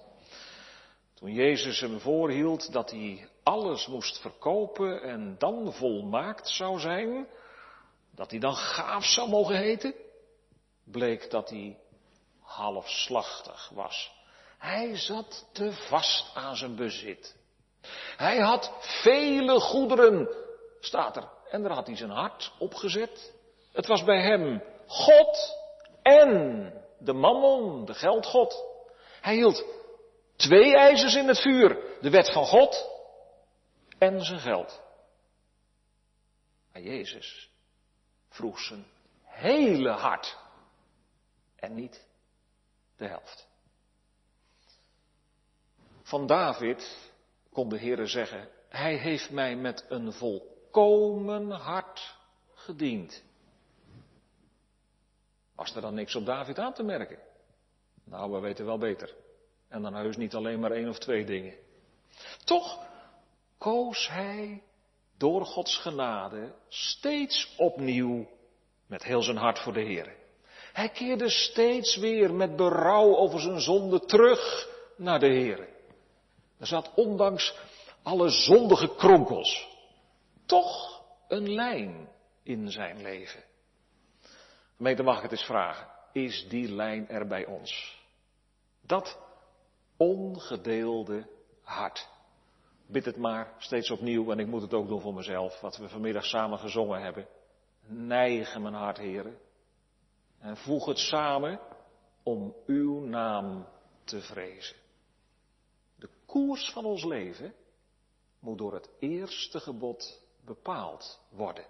Toen 1.14 1.34
Jezus 1.34 1.80
hem 1.80 2.00
voorhield 2.00 2.72
dat 2.72 2.92
hij 2.92 3.30
alles 3.44 3.88
moest 3.88 4.22
verkopen 4.22 5.02
en 5.02 5.36
dan 5.38 5.74
volmaakt 5.74 6.50
zou 6.50 6.80
zijn, 6.80 7.28
dat 8.12 8.32
hij 8.32 8.40
dan 8.40 8.56
gaaf 8.56 9.06
zou 9.06 9.30
mogen 9.30 9.58
heten, 9.58 9.94
bleek 10.84 11.30
dat 11.30 11.50
hij 11.50 11.78
halfslachtig 12.42 13.70
was. 13.70 14.12
Hij 14.58 14.98
zat 14.98 15.50
te 15.52 15.72
vast 15.72 16.32
aan 16.36 16.56
zijn 16.56 16.76
bezit. 16.76 17.36
Hij 18.18 18.40
had 18.40 18.72
vele 19.02 19.60
goederen, 19.60 20.28
staat 20.80 21.16
er. 21.16 21.30
En 21.50 21.62
daar 21.62 21.72
had 21.72 21.88
hij 21.88 21.96
zijn 21.96 22.10
hart 22.10 22.52
op 22.60 22.74
gezet. 22.74 23.34
Het 23.72 23.88
was 23.88 24.04
bij 24.04 24.22
hem 24.22 24.64
God 24.88 25.58
en 26.02 26.74
de 27.00 27.14
mammon, 27.14 27.86
de 27.86 27.94
geldgod. 27.94 28.66
Hij 29.22 29.36
hield 29.36 29.66
twee 30.36 30.78
ijzers 30.78 31.16
in 31.16 31.28
het 31.28 31.42
vuur. 31.42 31.98
De 32.02 32.10
wet 32.10 32.32
van 32.32 32.46
God 32.46 32.90
en 33.98 34.22
zijn 34.22 34.40
geld. 34.40 34.82
Maar 36.72 36.82
Jezus 36.82 37.50
vroeg 38.30 38.60
zijn 38.60 38.86
hele 39.24 39.90
hart. 39.90 40.38
En 41.56 41.76
niet 41.76 42.06
de 42.98 43.08
helft. 43.08 43.48
Van 46.04 46.28
David 46.28 47.12
kon 47.52 47.70
de 47.70 47.80
Heere 47.80 48.06
zeggen, 48.06 48.50
hij 48.70 48.96
heeft 48.96 49.30
mij 49.30 49.56
met 49.56 49.86
een 49.90 50.14
volkomen 50.72 51.52
hart 51.52 52.16
gediend. 52.54 53.24
Was 55.56 55.76
er 55.76 55.82
dan 55.82 55.94
niks 55.94 56.16
op 56.16 56.26
David 56.26 56.60
aan 56.60 56.74
te 56.74 56.84
merken? 56.84 57.18
Nou, 58.04 58.32
we 58.32 58.40
weten 58.40 58.66
wel 58.66 58.78
beter. 58.78 59.16
En 59.68 59.82
dan 59.82 59.96
heus 59.96 60.18
niet 60.18 60.34
alleen 60.34 60.60
maar 60.60 60.72
één 60.72 60.90
of 60.90 61.00
twee 61.00 61.26
dingen. 61.26 61.54
Toch 62.44 62.80
koos 63.58 64.08
hij 64.08 64.64
door 65.18 65.46
Gods 65.46 65.78
genade 65.78 66.54
steeds 66.68 67.54
opnieuw 67.58 68.28
met 68.88 69.04
heel 69.04 69.22
zijn 69.22 69.38
hart 69.38 69.60
voor 69.60 69.74
de 69.74 69.82
Heer. 69.82 70.16
Hij 70.74 70.90
keerde 70.90 71.30
steeds 71.30 71.98
weer 71.98 72.34
met 72.34 72.56
berouw 72.56 73.16
over 73.16 73.40
zijn 73.40 73.62
zonde 73.62 74.00
terug 74.00 74.70
naar 74.98 75.20
de 75.20 75.28
Heer. 75.28 75.68
Er 76.60 76.68
zat 76.68 76.92
ondanks 76.96 77.56
alle 78.04 78.30
zondige 78.30 78.96
kronkels 78.96 79.79
toch 80.50 81.04
een 81.28 81.54
lijn 81.54 82.10
in 82.44 82.72
zijn 82.72 83.02
leven. 83.02 83.44
Gemeente, 84.76 85.04
mag 85.04 85.18
ik 85.18 85.22
het 85.22 85.32
eens 85.32 85.46
vragen? 85.46 85.88
Is 86.14 86.48
die 86.48 86.72
lijn 86.72 87.10
er 87.10 87.28
bij 87.28 87.46
ons? 87.46 88.02
Dat 88.82 89.20
ongedeelde 89.98 91.30
hart. 91.62 92.10
Bid 92.88 93.06
het 93.06 93.18
maar 93.18 93.54
steeds 93.58 93.92
opnieuw 93.92 94.32
en 94.32 94.40
ik 94.40 94.48
moet 94.48 94.62
het 94.62 94.74
ook 94.74 94.88
doen 94.88 95.02
voor 95.02 95.14
mezelf, 95.14 95.62
wat 95.62 95.78
we 95.78 95.90
vanmiddag 95.90 96.26
samen 96.26 96.60
gezongen 96.60 97.02
hebben. 97.02 97.28
Neigen 97.86 98.62
mijn 98.62 98.74
hart, 98.74 98.98
heren. 98.98 99.38
En 100.40 100.58
voeg 100.58 100.86
het 100.86 100.98
samen 100.98 101.60
om 102.24 102.56
uw 102.66 103.00
naam 103.00 103.68
te 104.04 104.22
vrezen. 104.22 104.76
De 105.96 106.10
koers 106.26 106.72
van 106.72 106.86
ons 106.86 107.04
leven 107.04 107.54
moet 108.40 108.58
door 108.58 108.74
het 108.74 108.90
eerste 109.00 109.60
gebod 109.60 110.28
bepaald 110.50 111.20
worden. 111.30 111.66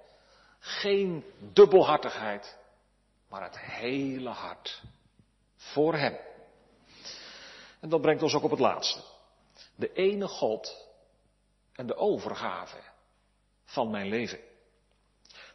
Geen 0.59 1.23
dubbelhartigheid, 1.53 2.57
maar 3.29 3.43
het 3.43 3.59
hele 3.59 4.29
hart 4.29 4.81
voor 5.55 5.95
Hem. 5.95 6.17
En 7.79 7.89
dat 7.89 8.01
brengt 8.01 8.23
ons 8.23 8.33
ook 8.33 8.43
op 8.43 8.51
het 8.51 8.59
laatste. 8.59 9.01
De 9.75 9.93
ene 9.93 10.27
God 10.27 10.87
en 11.73 11.87
de 11.87 11.95
overgave 11.95 12.77
van 13.65 13.89
mijn 13.89 14.07
leven. 14.07 14.39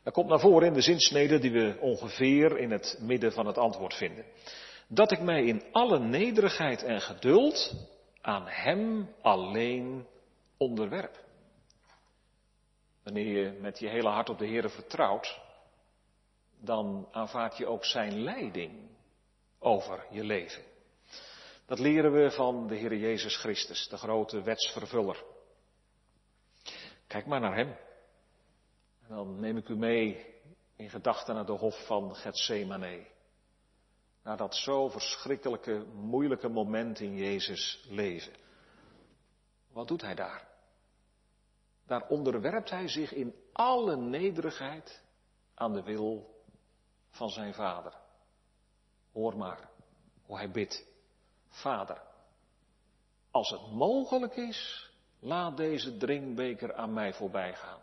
Dat 0.03 0.13
komt 0.13 0.29
naar 0.29 0.41
voren 0.41 0.67
in 0.67 0.75
de 0.75 0.81
zinsnede 0.81 1.39
die 1.39 1.53
we 1.53 1.77
ongeveer 1.81 2.59
in 2.59 2.71
het 2.71 2.99
midden 3.01 3.33
van 3.33 3.47
het 3.47 3.59
antwoord 3.59 3.95
vinden. 3.95 4.25
Dat 4.89 5.13
ik 5.13 5.21
mij 5.21 5.45
in 5.45 5.63
alle 5.73 5.99
nederigheid 5.99 6.83
en 6.83 7.01
geduld 7.01 7.75
aan 8.21 8.47
Hem 8.47 9.15
alleen 9.23 10.07
onderwerp. 10.57 11.24
Wanneer 13.05 13.27
je 13.27 13.59
met 13.61 13.79
je 13.79 13.89
hele 13.89 14.09
hart 14.09 14.29
op 14.29 14.39
de 14.39 14.47
Heer 14.47 14.71
vertrouwt, 14.71 15.41
dan 16.61 17.09
aanvaard 17.11 17.57
je 17.57 17.67
ook 17.67 17.85
Zijn 17.85 18.23
leiding 18.23 18.91
over 19.59 20.07
je 20.11 20.25
leven. 20.25 20.63
Dat 21.67 21.79
leren 21.79 22.13
we 22.13 22.31
van 22.31 22.67
de 22.67 22.75
Heer 22.75 22.97
Jezus 22.97 23.37
Christus, 23.37 23.89
de 23.89 23.97
grote 23.97 24.43
wetsvervuller. 24.43 25.25
Kijk 27.07 27.27
maar 27.27 27.41
naar 27.41 27.57
Hem. 27.57 27.77
En 29.03 29.15
dan 29.15 29.41
neem 29.41 29.57
ik 29.57 29.69
u 29.69 29.77
mee 29.77 30.27
in 30.77 30.91
gedachten 30.91 31.35
naar 31.35 31.47
de 31.47 31.53
hof 31.53 31.87
van 31.87 32.15
Gethsemane. 32.15 33.07
Naar 34.23 34.37
dat 34.37 34.55
zo 34.55 34.89
verschrikkelijke, 34.89 35.85
moeilijke 35.95 36.49
moment 36.49 37.01
in 37.01 37.17
Jezus 37.17 37.85
leven. 37.89 38.33
Wat 39.73 39.89
doet 39.89 40.01
hij 40.01 40.15
daar? 40.15 40.54
Daar 41.87 42.09
onderwerpt 42.09 42.71
hij 42.71 42.89
zich 42.89 43.13
in 43.13 43.35
alle 43.53 43.97
nederigheid 43.97 45.03
aan 45.55 45.73
de 45.73 45.83
wil 45.83 46.43
van 47.11 47.29
zijn 47.29 47.55
vader. 47.55 47.95
Hoor 49.13 49.37
maar 49.37 49.71
hoe 50.23 50.37
hij 50.37 50.51
bidt. 50.51 50.87
Vader, 51.49 52.03
als 53.31 53.51
het 53.51 53.73
mogelijk 53.73 54.37
is, 54.37 54.91
laat 55.19 55.57
deze 55.57 55.97
drinkbeker 55.97 56.75
aan 56.75 56.93
mij 56.93 57.15
voorbij 57.15 57.55
gaan. 57.55 57.81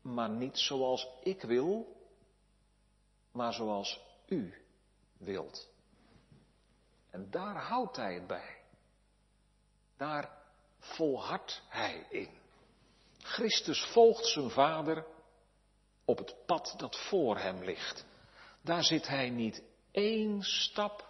Maar 0.00 0.30
niet 0.30 0.58
zoals 0.58 1.08
ik 1.22 1.42
wil, 1.42 1.96
maar 3.32 3.52
zoals 3.52 4.00
u 4.26 4.54
wilt. 5.16 5.70
En 7.10 7.30
daar 7.30 7.56
houdt 7.56 7.96
hij 7.96 8.14
het 8.14 8.26
bij. 8.26 8.56
Daar 9.96 10.37
volhardt 10.78 11.62
hij 11.68 12.06
in. 12.10 12.38
Christus 13.18 13.84
volgt 13.84 14.26
zijn 14.26 14.50
vader 14.50 15.06
op 16.04 16.18
het 16.18 16.34
pad 16.46 16.74
dat 16.76 16.96
voor 16.96 17.38
hem 17.38 17.64
ligt. 17.64 18.06
Daar 18.60 18.84
zit 18.84 19.06
hij 19.06 19.30
niet 19.30 19.62
één 19.90 20.42
stap 20.42 21.08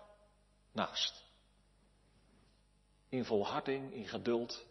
naast. 0.73 1.25
In 3.09 3.25
volharding, 3.25 3.93
in 3.93 4.09
geduld, 4.09 4.67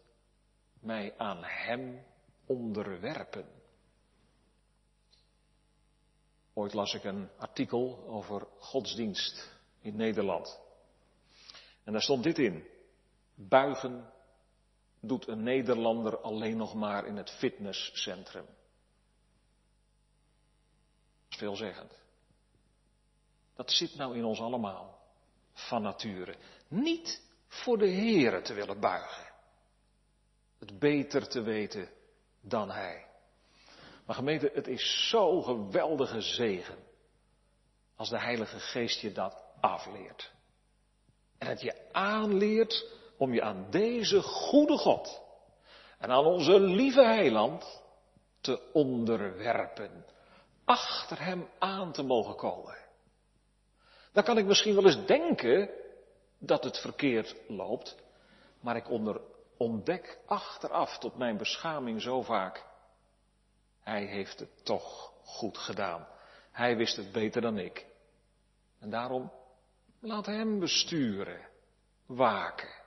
mij 0.80 1.14
aan 1.18 1.44
hem 1.44 2.04
onderwerpen. 2.46 3.48
Ooit 6.52 6.74
las 6.74 6.94
ik 6.94 7.04
een 7.04 7.28
artikel 7.36 8.04
over 8.06 8.46
godsdienst 8.58 9.52
in 9.80 9.96
Nederland. 9.96 10.60
En 11.84 11.92
daar 11.92 12.02
stond 12.02 12.22
dit 12.22 12.38
in. 12.38 12.66
Buigen 13.34 14.12
doet 15.00 15.28
een 15.28 15.42
Nederlander 15.42 16.20
alleen 16.20 16.56
nog 16.56 16.74
maar 16.74 17.06
in 17.06 17.16
het 17.16 17.30
fitnesscentrum. 17.30 18.46
Dat 21.24 21.30
is 21.30 21.36
veelzeggend. 21.36 21.92
Dat 23.54 23.70
zit 23.70 23.94
nou 23.94 24.16
in 24.16 24.24
ons 24.24 24.40
allemaal, 24.40 24.98
van 25.52 25.82
nature. 25.82 26.34
Niet 26.68 27.22
voor 27.46 27.78
de 27.78 27.90
Here 27.90 28.40
te 28.40 28.54
willen 28.54 28.80
buigen. 28.80 29.26
Het 30.58 30.78
beter 30.78 31.28
te 31.28 31.40
weten 31.40 31.88
dan 32.40 32.70
Hij. 32.70 33.06
Maar 34.06 34.16
gemeente, 34.16 34.50
het 34.54 34.66
is 34.66 35.08
zo'n 35.08 35.44
geweldige 35.44 36.20
zegen 36.20 36.78
als 37.96 38.08
de 38.08 38.18
Heilige 38.18 38.60
Geest 38.60 39.00
je 39.00 39.12
dat 39.12 39.44
afleert. 39.60 40.32
En 41.38 41.48
het 41.48 41.60
je 41.60 41.92
aanleert 41.92 42.86
om 43.18 43.34
je 43.34 43.42
aan 43.42 43.66
deze 43.70 44.22
goede 44.22 44.78
God 44.78 45.22
en 45.98 46.10
aan 46.10 46.24
onze 46.24 46.60
lieve 46.60 47.04
heiland 47.04 47.82
te 48.40 48.70
onderwerpen. 48.72 50.04
Achter 50.64 51.24
hem 51.24 51.48
aan 51.58 51.92
te 51.92 52.02
mogen 52.02 52.36
komen. 52.36 52.76
Dan 54.12 54.24
kan 54.24 54.38
ik 54.38 54.44
misschien 54.44 54.74
wel 54.74 54.84
eens 54.84 55.06
denken 55.06 55.70
dat 56.38 56.64
het 56.64 56.78
verkeerd 56.78 57.36
loopt, 57.48 57.96
maar 58.60 58.76
ik 58.76 58.90
ontdek 59.56 60.18
achteraf 60.26 60.98
tot 60.98 61.16
mijn 61.16 61.36
beschaming 61.36 62.02
zo 62.02 62.22
vaak. 62.22 62.64
Hij 63.80 64.04
heeft 64.04 64.38
het 64.38 64.64
toch 64.64 65.12
goed 65.24 65.58
gedaan. 65.58 66.06
Hij 66.50 66.76
wist 66.76 66.96
het 66.96 67.12
beter 67.12 67.40
dan 67.40 67.58
ik. 67.58 67.86
En 68.78 68.90
daarom 68.90 69.32
laat 70.00 70.26
hem 70.26 70.58
besturen, 70.58 71.48
waken. 72.06 72.77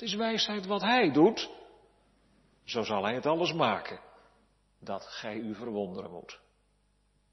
Het 0.00 0.08
is 0.08 0.14
wijsheid 0.14 0.66
wat 0.66 0.80
hij 0.80 1.12
doet. 1.12 1.50
Zo 2.64 2.82
zal 2.82 3.04
hij 3.04 3.14
het 3.14 3.26
alles 3.26 3.52
maken. 3.52 4.00
Dat 4.78 5.06
gij 5.06 5.36
u 5.36 5.54
verwonderen 5.54 6.10
moet. 6.10 6.40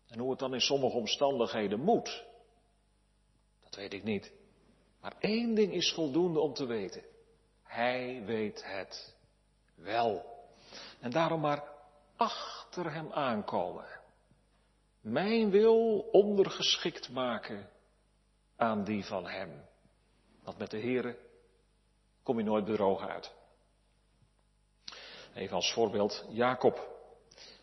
En 0.07 0.19
hoe 0.19 0.29
het 0.29 0.39
dan 0.39 0.53
in 0.53 0.61
sommige 0.61 0.97
omstandigheden 0.97 1.79
moet, 1.79 2.25
dat 3.63 3.75
weet 3.75 3.93
ik 3.93 4.03
niet. 4.03 4.33
Maar 5.01 5.15
één 5.19 5.55
ding 5.55 5.73
is 5.73 5.93
voldoende 5.93 6.39
om 6.39 6.53
te 6.53 6.65
weten. 6.65 7.03
Hij 7.63 8.23
weet 8.25 8.63
het 8.65 9.15
wel. 9.75 10.25
En 10.99 11.11
daarom 11.11 11.41
maar 11.41 11.63
achter 12.15 12.93
hem 12.93 13.11
aankomen. 13.11 13.87
Mijn 15.01 15.49
wil 15.49 15.99
ondergeschikt 16.11 17.09
maken 17.09 17.69
aan 18.55 18.83
die 18.83 19.05
van 19.05 19.27
hem. 19.27 19.65
Want 20.43 20.57
met 20.57 20.71
de 20.71 20.79
Here 20.79 21.26
kom 22.27 22.37
je 22.37 22.43
nooit 22.43 22.65
bedrogen 22.65 23.07
uit. 23.09 23.33
Even 25.33 25.55
als 25.55 25.73
voorbeeld, 25.73 26.25
Jacob. 26.29 26.87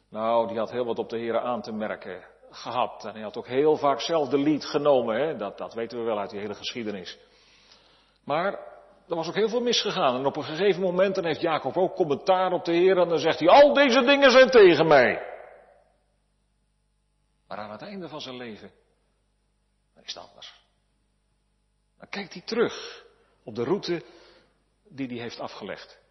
Nou, 0.08 0.48
die 0.48 0.58
had 0.58 0.70
heel 0.70 0.84
wat 0.84 0.98
op 0.98 1.08
de 1.08 1.18
Here 1.18 1.40
aan 1.40 1.62
te 1.62 1.72
merken 1.72 2.24
gehad. 2.50 3.04
En 3.04 3.12
hij 3.12 3.22
had 3.22 3.36
ook 3.36 3.46
heel 3.46 3.76
vaak 3.76 4.00
zelf 4.00 4.28
de 4.28 4.38
lied 4.38 4.64
genomen. 4.64 5.16
Hè? 5.16 5.36
Dat, 5.36 5.58
dat 5.58 5.74
weten 5.74 5.98
we 5.98 6.04
wel 6.04 6.18
uit 6.18 6.30
die 6.30 6.40
hele 6.40 6.54
geschiedenis. 6.54 7.18
Maar 8.24 8.52
er 9.08 9.16
was 9.16 9.28
ook 9.28 9.34
heel 9.34 9.48
veel 9.48 9.60
misgegaan. 9.60 10.16
En 10.16 10.26
op 10.26 10.36
een 10.36 10.44
gegeven 10.44 10.82
moment 10.82 11.14
dan 11.14 11.24
heeft 11.24 11.40
Jacob 11.40 11.76
ook 11.76 11.94
commentaar 11.94 12.52
op 12.52 12.64
de 12.64 12.72
Heer. 12.72 12.98
En 12.98 13.08
dan 13.08 13.18
zegt 13.18 13.38
hij, 13.38 13.48
al 13.48 13.74
deze 13.74 14.00
dingen 14.00 14.30
zijn 14.30 14.50
tegen 14.50 14.86
mij. 14.86 15.22
Maar 17.48 17.58
aan 17.58 17.70
het 17.70 17.82
einde 17.82 18.08
van 18.08 18.20
zijn 18.20 18.36
leven, 18.36 18.72
is 20.02 20.14
het 20.14 20.24
anders. 20.28 20.54
Dan 21.98 22.08
kijkt 22.08 22.32
hij 22.32 22.42
terug 22.42 23.04
op 23.42 23.54
de 23.54 23.64
route 23.64 24.02
die 24.89 25.09
hij 25.09 25.18
heeft 25.18 25.41
afgelegd. 25.41 26.03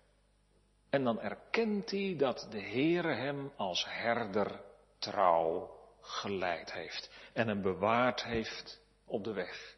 En 0.90 1.04
dan 1.04 1.22
erkent 1.22 1.92
hij 1.92 2.16
dat 2.18 2.48
de 2.50 2.62
Heere 2.62 3.14
hem 3.14 3.52
als 3.56 3.86
herder 3.90 4.62
trouw 4.98 5.80
geleid 6.02 6.74
heeft 6.74 7.10
en 7.34 7.48
hem 7.48 7.62
bewaard 7.62 8.24
heeft 8.24 8.82
op 9.06 9.24
de 9.24 9.34
weg. 9.34 9.76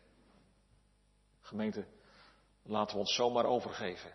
Gemeente, 1.41 1.85
laten 2.63 2.93
we 2.95 3.01
ons 3.01 3.15
zomaar 3.15 3.45
overgeven 3.45 4.13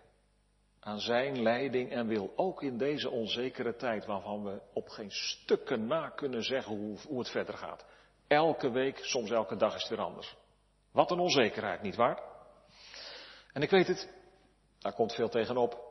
aan 0.81 1.01
zijn 1.01 1.43
leiding 1.43 1.91
en 1.91 2.07
wil 2.07 2.33
ook 2.37 2.63
in 2.63 2.79
deze 2.79 3.11
onzekere 3.11 3.77
tijd 3.77 4.07
waarvan 4.07 4.45
we 4.45 4.61
op 4.73 4.89
geen 4.89 5.11
stukken 5.11 5.87
na 5.87 6.09
kunnen 6.09 6.43
zeggen 6.43 6.97
hoe, 7.07 7.19
het 7.19 7.31
verder 7.31 7.57
gaat. 7.57 7.87
Elke 8.27 8.71
week, 8.71 8.99
soms 8.99 9.31
elke 9.31 9.57
dag 9.57 9.75
is 9.75 9.81
het 9.81 9.91
weer 9.91 10.01
anders. 10.01 10.37
Wat 10.93 11.11
een 11.11 11.19
onzekerheid, 11.19 11.83
niet 11.83 11.97
waar? 11.97 12.23
En 13.53 13.63
ik 13.63 13.71
weet 13.71 13.87
het, 13.87 14.09
Daar 14.81 14.93
komt 14.93 15.15
veel 15.15 15.29
tegenop. 15.29 15.89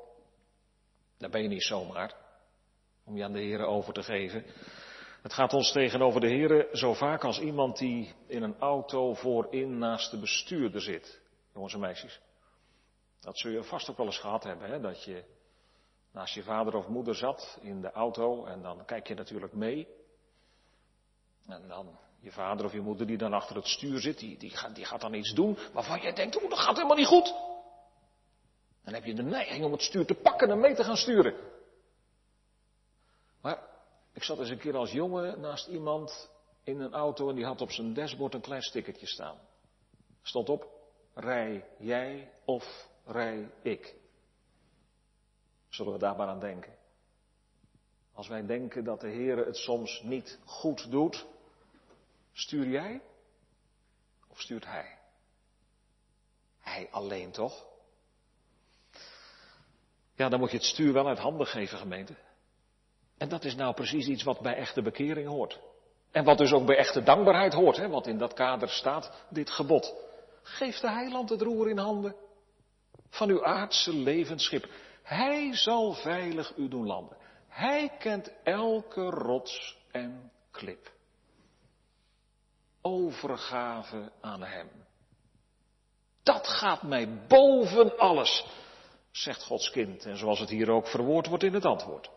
Daar 1.18 1.30
ben 1.30 1.42
je 1.42 1.48
niet 1.48 1.64
zomaar 1.64 2.16
om 3.06 3.18
je 3.18 3.24
aan 3.24 3.32
de 3.32 3.40
Heer 3.40 3.66
over 3.66 3.94
te 3.94 4.04
geven. 4.04 4.46
Het 5.22 5.34
gaat 5.34 5.54
ons 5.54 5.72
tegenover 5.72 6.22
de 6.22 6.28
Heer 6.28 6.68
zo 6.72 6.94
vaak 6.94 7.24
als 7.24 7.40
iemand 7.40 7.78
die 7.78 8.14
in 8.28 8.44
een 8.44 8.60
auto 8.60 9.14
voorin 9.14 9.78
naast 9.78 10.12
de 10.12 10.20
bestuurder 10.20 10.82
zit. 10.82 11.22
Jongens 11.54 11.74
en 11.74 11.80
meisjes. 11.80 12.20
Dat 13.20 13.38
zul 13.40 13.52
je 13.52 13.64
vast 13.64 13.90
ook 13.90 13.98
wel 13.98 14.06
eens 14.06 14.20
gehad 14.20 14.44
hebben, 14.44 14.70
hè? 14.70 14.80
dat 14.80 15.04
je 15.04 15.24
naast 16.12 16.34
je 16.34 16.44
vader 16.44 16.76
of 16.76 16.88
moeder 16.88 17.16
zat 17.16 17.58
in 17.62 17.82
de 17.82 17.92
auto 17.92 18.46
en 18.46 18.62
dan 18.62 18.86
kijk 18.86 19.08
je 19.08 19.14
natuurlijk 19.14 19.54
mee. 19.54 19.88
En 21.48 21.68
dan 21.68 21.98
je 22.20 22.32
vader 22.32 22.66
of 22.66 22.74
je 22.74 22.82
moeder 22.82 23.08
die 23.08 23.18
dan 23.18 23.34
achter 23.34 23.56
het 23.56 23.68
stuur 23.68 24.00
zit, 24.00 24.20
die, 24.20 24.38
die, 24.38 24.50
gaat, 24.50 24.76
die 24.76 24.86
gaat 24.86 25.02
dan 25.02 25.14
iets 25.14 25.34
doen 25.34 25.58
waarvan 25.74 26.02
jij 26.02 26.14
denkt, 26.14 26.42
oeh, 26.42 26.50
dat 26.50 26.60
gaat 26.60 26.76
helemaal 26.76 26.98
niet 26.98 27.08
goed. 27.08 27.34
Dan 28.84 28.94
heb 28.94 29.04
je 29.04 29.14
de 29.14 29.24
neiging 29.24 29.66
om 29.66 29.72
het 29.72 29.82
stuur 29.82 30.06
te 30.06 30.14
pakken 30.14 30.50
en 30.50 30.60
mee 30.60 30.76
te 30.76 30.84
gaan 30.84 30.98
sturen. 30.98 31.36
Maar 33.42 33.68
ik 34.14 34.24
zat 34.24 34.40
eens 34.40 34.50
een 34.50 34.58
keer 34.58 34.76
als 34.76 34.92
jongen 34.92 35.40
naast 35.40 35.68
iemand 35.68 36.30
in 36.64 36.80
een 36.80 36.94
auto 36.94 37.30
en 37.30 37.36
die 37.36 37.46
had 37.46 37.62
op 37.62 37.72
zijn 37.72 37.94
dashboard 37.94 38.34
een 38.34 38.42
klein 38.42 38.62
stickertje 38.62 39.08
staan. 39.08 39.38
Stond 40.22 40.50
op, 40.50 40.68
rij 41.14 41.66
jij 41.78 42.32
of 42.46 42.90
rij 43.06 43.52
ik? 43.62 43.96
Zullen 45.70 45.94
we 45.94 46.00
daar 46.00 46.16
maar 46.16 46.28
aan 46.28 46.40
denken? 46.40 46.78
Als 48.14 48.28
wij 48.28 48.46
denken 48.46 48.84
dat 48.84 49.02
de 49.02 49.08
Heer 49.08 49.38
het 49.38 49.58
soms 49.58 50.02
niet 50.02 50.40
goed 50.46 50.92
doet, 50.92 51.26
stuur 52.32 52.68
jij 52.68 53.02
of 54.28 54.42
stuurt 54.42 54.66
Hij? 54.66 54.98
Hij 56.60 56.88
alleen 56.92 57.32
toch? 57.32 57.69
Ja, 60.20 60.30
dan 60.30 60.40
moet 60.40 60.52
je 60.52 60.58
het 60.58 60.66
stuur 60.66 60.94
wel 60.94 61.08
uit 61.08 61.20
handen 61.20 61.48
geven, 61.48 61.78
gemeente. 61.78 62.16
En 63.18 63.30
dat 63.30 63.44
is 63.44 63.56
nou 63.56 63.74
precies 63.74 64.08
iets 64.08 64.24
wat 64.24 64.40
bij 64.40 64.56
echte 64.56 64.82
bekering 64.82 65.28
hoort. 65.28 65.60
En 66.12 66.24
wat 66.24 66.38
dus 66.38 66.52
ook 66.52 66.66
bij 66.66 66.78
echte 66.78 67.04
dankbaarheid 67.04 67.54
hoort, 67.54 67.78
hè, 67.78 67.90
want 67.90 68.08
in 68.08 68.18
dat 68.18 68.34
kader 68.34 68.70
staat 68.70 69.26
dit 69.30 69.50
gebod. 69.50 69.96
Geef 70.42 70.80
de 70.80 70.90
heiland 70.90 71.30
het 71.30 71.42
roer 71.42 71.70
in 71.70 71.78
handen 71.78 72.16
van 73.10 73.30
uw 73.30 73.46
aardse 73.46 73.94
levensschip. 73.94 74.70
Hij 75.04 75.56
zal 75.56 75.94
veilig 75.94 76.56
u 76.56 76.68
doen 76.68 76.86
landen. 76.86 77.18
Hij 77.48 77.92
kent 78.00 78.32
elke 78.44 79.02
rots 79.02 79.78
en 79.92 80.32
klip. 80.52 80.92
Overgave 82.82 84.12
aan 84.22 84.44
hem. 84.44 84.70
Dat 86.24 86.48
gaat 86.48 86.84
mij 86.84 87.26
boven 87.28 87.98
alles, 87.98 88.46
zegt 89.12 89.44
Gods 89.44 89.72
kind. 89.72 90.06
En 90.06 90.18
zoals 90.18 90.40
het 90.40 90.50
hier 90.50 90.70
ook 90.70 90.88
verwoord 90.88 91.28
wordt 91.28 91.44
in 91.44 91.54
het 91.54 91.66
antwoord. 91.66 92.10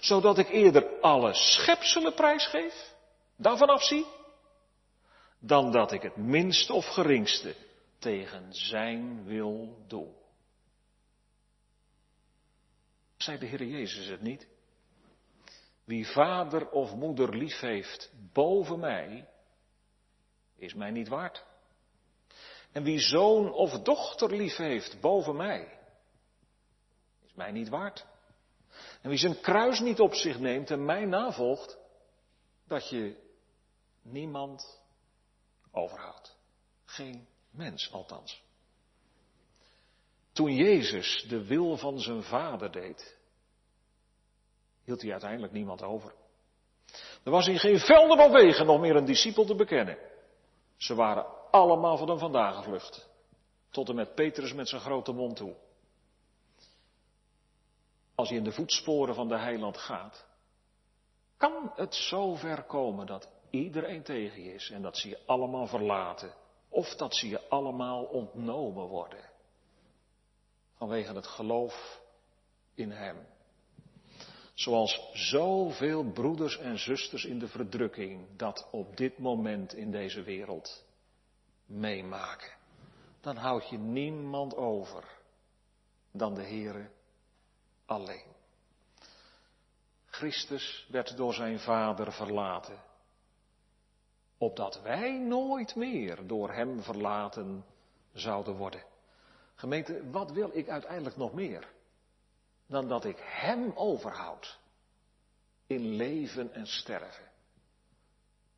Zodat 0.00 0.38
ik 0.38 0.48
eerder 0.48 1.00
alle 1.00 1.34
schepselen 1.34 2.14
prijsgeef, 2.14 2.94
daarvan 3.36 3.68
afzie, 3.68 4.06
dan 5.38 5.72
dat 5.72 5.92
ik 5.92 6.02
het 6.02 6.16
minste 6.16 6.72
of 6.72 6.86
geringste 6.86 7.54
tegen 7.98 8.46
zijn 8.54 9.24
wil 9.24 9.84
doe. 9.86 10.08
Zei 13.16 13.38
de 13.38 13.46
Heer 13.46 13.64
Jezus 13.64 14.06
het 14.06 14.20
niet? 14.20 14.46
Wie 15.84 16.06
vader 16.06 16.70
of 16.70 16.94
moeder 16.94 17.36
lief 17.36 17.60
heeft 17.60 18.12
boven 18.32 18.78
mij, 18.78 19.28
is 20.56 20.74
mij 20.74 20.90
niet 20.90 21.08
waard. 21.08 21.44
En 22.72 22.82
wie 22.82 22.98
zoon 22.98 23.52
of 23.52 23.70
dochter 23.70 24.36
lief 24.36 24.56
heeft 24.56 25.00
boven 25.00 25.36
mij, 25.36 25.77
mij 27.38 27.50
niet 27.50 27.68
waard. 27.68 28.06
En 29.02 29.08
wie 29.08 29.18
zijn 29.18 29.40
kruis 29.40 29.80
niet 29.80 30.00
op 30.00 30.14
zich 30.14 30.38
neemt 30.38 30.70
en 30.70 30.84
mij 30.84 31.04
navolgt, 31.04 31.78
dat 32.66 32.88
je 32.88 33.16
niemand 34.02 34.80
overhoudt. 35.72 36.36
Geen 36.84 37.26
mens 37.50 37.92
althans. 37.92 38.42
Toen 40.32 40.54
Jezus 40.54 41.24
de 41.28 41.44
wil 41.46 41.76
van 41.76 42.00
zijn 42.00 42.22
vader 42.22 42.72
deed, 42.72 43.16
hield 44.84 45.02
hij 45.02 45.10
uiteindelijk 45.10 45.52
niemand 45.52 45.82
over. 45.82 46.14
Er 47.24 47.30
was 47.30 47.46
in 47.46 47.58
geen 47.58 47.78
velden 47.78 48.18
of 48.18 48.32
wegen 48.32 48.66
nog 48.66 48.80
meer 48.80 48.96
een 48.96 49.04
discipel 49.04 49.44
te 49.44 49.54
bekennen. 49.54 49.98
Ze 50.76 50.94
waren 50.94 51.50
allemaal 51.50 51.96
van 51.96 52.08
hem 52.08 52.18
vandaan 52.18 52.54
gevlucht. 52.54 53.08
Tot 53.70 53.88
en 53.88 53.94
met 53.94 54.14
Petrus 54.14 54.52
met 54.52 54.68
zijn 54.68 54.80
grote 54.80 55.12
mond 55.12 55.36
toe. 55.36 55.54
Als 58.18 58.28
je 58.28 58.34
in 58.34 58.44
de 58.44 58.52
voetsporen 58.52 59.14
van 59.14 59.28
de 59.28 59.38
heiland 59.38 59.76
gaat, 59.76 60.26
kan 61.36 61.72
het 61.74 61.94
zo 61.94 62.34
ver 62.34 62.62
komen 62.62 63.06
dat 63.06 63.28
iedereen 63.50 64.02
tegen 64.02 64.42
je 64.42 64.54
is 64.54 64.70
en 64.70 64.82
dat 64.82 64.96
ze 64.96 65.08
je 65.08 65.18
allemaal 65.26 65.66
verlaten. 65.66 66.34
Of 66.68 66.94
dat 66.94 67.14
ze 67.14 67.28
je 67.28 67.48
allemaal 67.48 68.04
ontnomen 68.04 68.86
worden. 68.86 69.30
Vanwege 70.74 71.14
het 71.14 71.26
geloof 71.26 72.00
in 72.74 72.90
Hem. 72.90 73.26
Zoals 74.54 75.10
zoveel 75.12 76.04
broeders 76.12 76.58
en 76.58 76.78
zusters 76.78 77.24
in 77.24 77.38
de 77.38 77.48
verdrukking 77.48 78.36
dat 78.36 78.68
op 78.70 78.96
dit 78.96 79.18
moment 79.18 79.74
in 79.74 79.90
deze 79.90 80.22
wereld 80.22 80.84
meemaken. 81.66 82.52
Dan 83.20 83.36
houd 83.36 83.68
je 83.68 83.78
niemand 83.78 84.56
over 84.56 85.04
dan 86.12 86.34
de 86.34 86.42
Heere 86.42 86.96
alleen. 87.88 88.36
Christus 90.06 90.86
werd 90.90 91.16
door 91.16 91.34
zijn 91.34 91.58
Vader 91.58 92.12
verlaten, 92.12 92.82
opdat 94.38 94.82
wij 94.82 95.18
nooit 95.18 95.74
meer 95.74 96.26
door 96.26 96.52
Hem 96.52 96.82
verlaten 96.82 97.64
zouden 98.12 98.54
worden. 98.54 98.84
Gemeente, 99.54 100.10
wat 100.10 100.30
wil 100.30 100.50
ik 100.52 100.68
uiteindelijk 100.68 101.16
nog 101.16 101.32
meer? 101.32 101.68
Dan 102.66 102.88
dat 102.88 103.04
ik 103.04 103.18
Hem 103.18 103.72
overhoud 103.74 104.58
in 105.66 105.94
leven 105.94 106.52
en 106.54 106.66
sterven. 106.66 107.30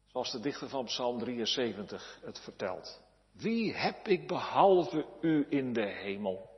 Zoals 0.06 0.32
de 0.32 0.40
dichter 0.40 0.68
van 0.68 0.84
Psalm 0.84 1.18
73 1.18 2.18
het 2.22 2.40
vertelt. 2.40 3.00
Wie 3.32 3.74
heb 3.74 4.08
ik 4.08 4.26
behalve 4.26 5.06
u 5.20 5.46
in 5.48 5.72
de 5.72 5.86
hemel? 5.86 6.49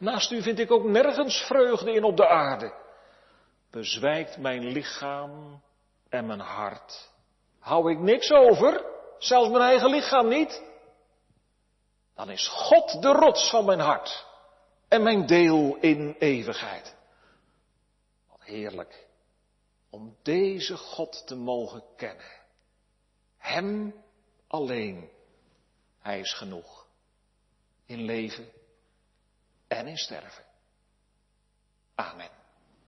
Naast 0.00 0.30
u 0.30 0.42
vind 0.42 0.58
ik 0.58 0.70
ook 0.70 0.84
nergens 0.84 1.36
vreugde 1.36 1.92
in 1.92 2.04
op 2.04 2.16
de 2.16 2.28
aarde. 2.28 2.74
Bezwijkt 3.70 4.36
mijn 4.36 4.64
lichaam 4.64 5.62
en 6.08 6.26
mijn 6.26 6.40
hart. 6.40 7.10
Hou 7.58 7.92
ik 7.92 7.98
niks 7.98 8.30
over, 8.30 8.84
zelfs 9.18 9.50
mijn 9.50 9.62
eigen 9.62 9.90
lichaam 9.90 10.28
niet. 10.28 10.62
Dan 12.14 12.30
is 12.30 12.48
God 12.48 13.02
de 13.02 13.08
rots 13.08 13.50
van 13.50 13.64
mijn 13.64 13.80
hart 13.80 14.26
en 14.88 15.02
mijn 15.02 15.26
deel 15.26 15.76
in 15.80 16.16
eeuwigheid. 16.18 16.96
Wat 18.28 18.42
heerlijk 18.42 19.06
om 19.90 20.16
deze 20.22 20.76
God 20.76 21.26
te 21.26 21.36
mogen 21.36 21.84
kennen. 21.96 22.40
Hem 23.36 23.94
alleen. 24.46 25.10
Hij 25.98 26.20
is 26.20 26.32
genoeg. 26.32 26.86
In 27.86 28.04
leven 28.04 28.59
en 29.70 29.86
in 29.86 29.96
sterven. 29.96 30.44
Amen. 31.94 32.39